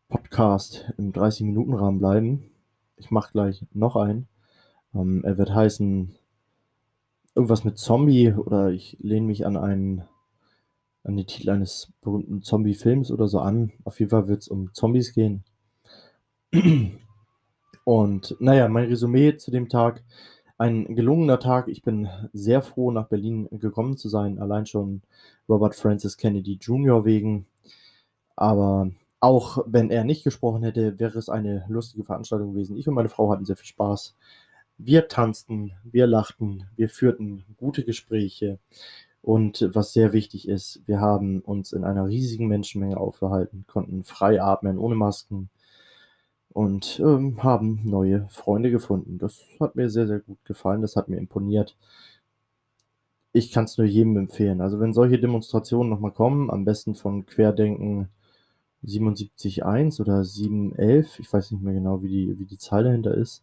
Podcast 0.09 0.93
im 0.99 1.13
30-Minuten-Rahmen 1.13 1.99
bleiben. 1.99 2.51
Ich 2.97 3.11
mache 3.11 3.33
gleich 3.33 3.65
noch 3.73 3.97
einen. 3.97 4.29
Ähm, 4.95 5.25
er 5.25 5.39
wird 5.39 5.55
heißen 5.55 6.15
irgendwas 7.35 7.65
mit 7.65 7.79
Zombie 7.79 8.33
oder 8.33 8.71
ich 8.71 8.97
lehne 9.01 9.27
mich 9.27 9.47
an 9.47 9.57
einen 9.57 10.05
an 11.05 11.17
den 11.17 11.27
Titel 11.27 11.51
eines 11.51 11.93
berühmten 12.01 12.43
Zombie-Films 12.43 13.11
oder 13.11 13.29
so 13.29 13.39
an. 13.39 13.73
Auf 13.85 14.01
jeden 14.01 14.11
Fall 14.11 14.27
wird 14.27 14.41
es 14.41 14.49
um 14.49 14.73
Zombies 14.73 15.13
gehen. 15.13 15.45
Und 17.85 18.37
naja, 18.41 18.69
mein 18.69 18.87
Resümee 18.87 19.37
zu 19.37 19.51
dem 19.51 19.69
Tag. 19.69 20.03
ein 20.57 20.95
gelungener 20.95 21.41
Tag. 21.41 21.69
Ich 21.69 21.83
bin 21.83 22.09
sehr 22.33 22.63
froh, 22.63 22.91
nach 22.93 23.09
Berlin 23.09 23.49
gekommen 23.51 23.97
zu 23.97 24.09
sein, 24.09 24.39
allein 24.39 24.67
schon 24.67 25.03
Robert 25.49 25.75
Francis 25.75 26.17
Kennedy 26.17 26.59
Jr. 26.61 27.05
wegen. 27.05 27.47
Aber 28.37 28.91
auch 29.21 29.59
wenn 29.67 29.91
er 29.91 30.05
nicht 30.05 30.25
gesprochen 30.25 30.63
hätte, 30.63 30.99
wäre 30.99 31.19
es 31.19 31.29
eine 31.29 31.65
lustige 31.69 32.05
Veranstaltung 32.05 32.53
gewesen. 32.53 32.77
Ich 32.77 32.89
und 32.89 32.95
meine 32.95 33.09
Frau 33.09 33.31
hatten 33.31 33.45
sehr 33.45 33.57
viel 33.57 33.67
Spaß. 33.67 34.17
Wir 34.79 35.09
tanzten, 35.09 35.73
wir 35.85 36.07
lachten, 36.07 36.69
wir 36.77 36.89
führten 36.89 37.45
gute 37.57 37.85
Gespräche. 37.85 38.59
Und 39.23 39.71
was 39.73 39.93
sehr 39.93 40.13
wichtig 40.13 40.49
ist, 40.49 40.83
wir 40.87 41.01
haben 41.01 41.41
uns 41.41 41.73
in 41.73 41.85
einer 41.85 42.07
riesigen 42.07 42.47
Menschenmenge 42.49 42.99
aufgehalten, 42.99 43.65
konnten 43.67 44.05
frei 44.05 44.43
atmen, 44.43 44.79
ohne 44.79 44.95
Masken 44.95 45.51
und 46.55 47.01
ähm, 47.05 47.43
haben 47.43 47.81
neue 47.85 48.29
Freunde 48.31 48.71
gefunden. 48.71 49.19
Das 49.19 49.43
hat 49.61 49.77
mir 49.77 49.91
sehr, 49.91 50.07
sehr 50.07 50.21
gut 50.21 50.39
gefallen, 50.45 50.83
das 50.83 50.97
hat 50.97 51.09
mir 51.09 51.19
imponiert. 51.19 51.77
Ich 53.33 53.53
kann 53.53 53.65
es 53.65 53.77
nur 53.77 53.87
jedem 53.87 54.17
empfehlen. 54.17 54.61
Also 54.61 54.79
wenn 54.81 54.95
solche 54.95 55.19
Demonstrationen 55.19 55.91
nochmal 55.91 56.13
kommen, 56.13 56.51
am 56.51 56.65
besten 56.65 56.95
von 56.95 57.27
Querdenken 57.27 58.09
77.1 58.87 60.01
oder 60.01 60.21
7.11, 60.21 61.21
ich 61.21 61.33
weiß 61.33 61.51
nicht 61.51 61.63
mehr 61.63 61.75
genau, 61.75 62.03
wie 62.03 62.09
die, 62.09 62.39
wie 62.39 62.45
die 62.45 62.59
Zahl 62.59 62.85
dahinter 62.85 63.15
ist, 63.15 63.43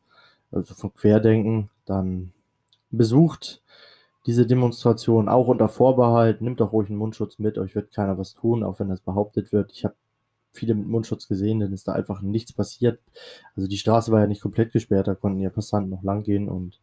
also 0.52 0.74
von 0.74 0.94
Querdenken, 0.94 1.70
dann 1.86 2.32
besucht 2.92 3.62
diese 4.26 4.46
Demonstration 4.46 5.28
auch 5.28 5.48
unter 5.48 5.68
Vorbehalt, 5.68 6.42
nimmt 6.42 6.62
doch 6.62 6.74
ruhig 6.74 6.90
einen 6.90 6.98
Mundschutz 7.00 7.40
mit, 7.40 7.58
euch 7.58 7.76
wird 7.76 7.92
keiner 7.92 8.18
was 8.18 8.36
tun, 8.36 8.64
auch 8.64 8.80
wenn 8.80 8.90
das 8.90 9.02
behauptet 9.02 9.52
wird. 9.52 9.72
Ich 9.74 9.84
habe 9.84 9.96
viele 10.54 10.76
mit 10.76 10.88
Mundschutz 10.88 11.28
gesehen, 11.28 11.60
dann 11.60 11.74
ist 11.74 11.88
da 11.88 11.94
einfach 11.94 12.22
nichts 12.22 12.54
passiert. 12.54 13.00
Also 13.56 13.68
die 13.68 13.78
Straße 13.78 14.12
war 14.12 14.22
ja 14.22 14.28
nicht 14.28 14.42
komplett 14.42 14.72
gesperrt, 14.74 15.08
da 15.08 15.16
konnten 15.16 15.40
ja 15.40 15.50
Passanten 15.50 15.90
noch 15.90 16.04
lang 16.04 16.24
gehen 16.24 16.50
und 16.50 16.80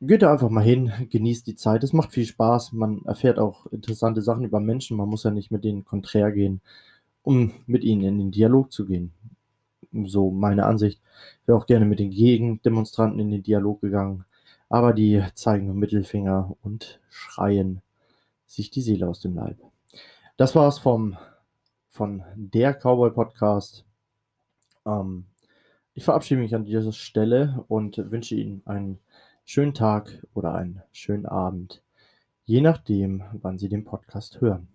geht 0.00 0.22
da 0.22 0.32
einfach 0.32 0.50
mal 0.50 0.64
hin, 0.64 0.92
genießt 1.10 1.46
die 1.46 1.54
Zeit. 1.54 1.84
Es 1.84 1.92
macht 1.92 2.12
viel 2.12 2.26
Spaß, 2.26 2.72
man 2.72 3.04
erfährt 3.04 3.38
auch 3.38 3.66
interessante 3.66 4.22
Sachen 4.22 4.44
über 4.44 4.60
Menschen, 4.60 4.96
man 4.96 5.08
muss 5.08 5.24
ja 5.24 5.30
nicht 5.30 5.50
mit 5.50 5.64
denen 5.64 5.84
konträr 5.84 6.32
gehen, 6.32 6.60
um 7.22 7.52
mit 7.66 7.84
ihnen 7.84 8.02
in 8.02 8.18
den 8.18 8.30
Dialog 8.32 8.72
zu 8.72 8.84
gehen. 8.84 9.12
So 10.04 10.30
meine 10.30 10.66
Ansicht. 10.66 11.00
Ich 11.42 11.48
wäre 11.48 11.58
auch 11.58 11.66
gerne 11.66 11.84
mit 11.84 11.98
den 11.98 12.10
Gegendemonstranten 12.10 13.20
in 13.20 13.30
den 13.30 13.42
Dialog 13.42 13.80
gegangen, 13.80 14.24
aber 14.68 14.92
die 14.92 15.22
zeigen 15.34 15.66
nur 15.66 15.74
Mittelfinger 15.74 16.56
und 16.62 17.00
schreien 17.10 17.82
sich 18.46 18.70
die 18.70 18.82
Seele 18.82 19.08
aus 19.08 19.20
dem 19.20 19.34
Leib. 19.34 19.58
Das 20.36 20.54
war's 20.54 20.78
vom 20.78 21.16
von 21.92 22.24
der 22.36 22.72
Cowboy 22.72 23.10
Podcast. 23.10 23.84
Ähm, 24.86 25.26
ich 25.92 26.04
verabschiede 26.04 26.40
mich 26.40 26.54
an 26.54 26.64
dieser 26.64 26.92
Stelle 26.92 27.64
und 27.68 27.98
wünsche 28.10 28.34
Ihnen 28.34 28.62
einen 28.64 28.98
schönen 29.44 29.74
Tag 29.74 30.26
oder 30.32 30.54
einen 30.54 30.82
schönen 30.90 31.26
Abend, 31.26 31.82
je 32.46 32.62
nachdem, 32.62 33.22
wann 33.34 33.58
Sie 33.58 33.68
den 33.68 33.84
Podcast 33.84 34.40
hören. 34.40 34.71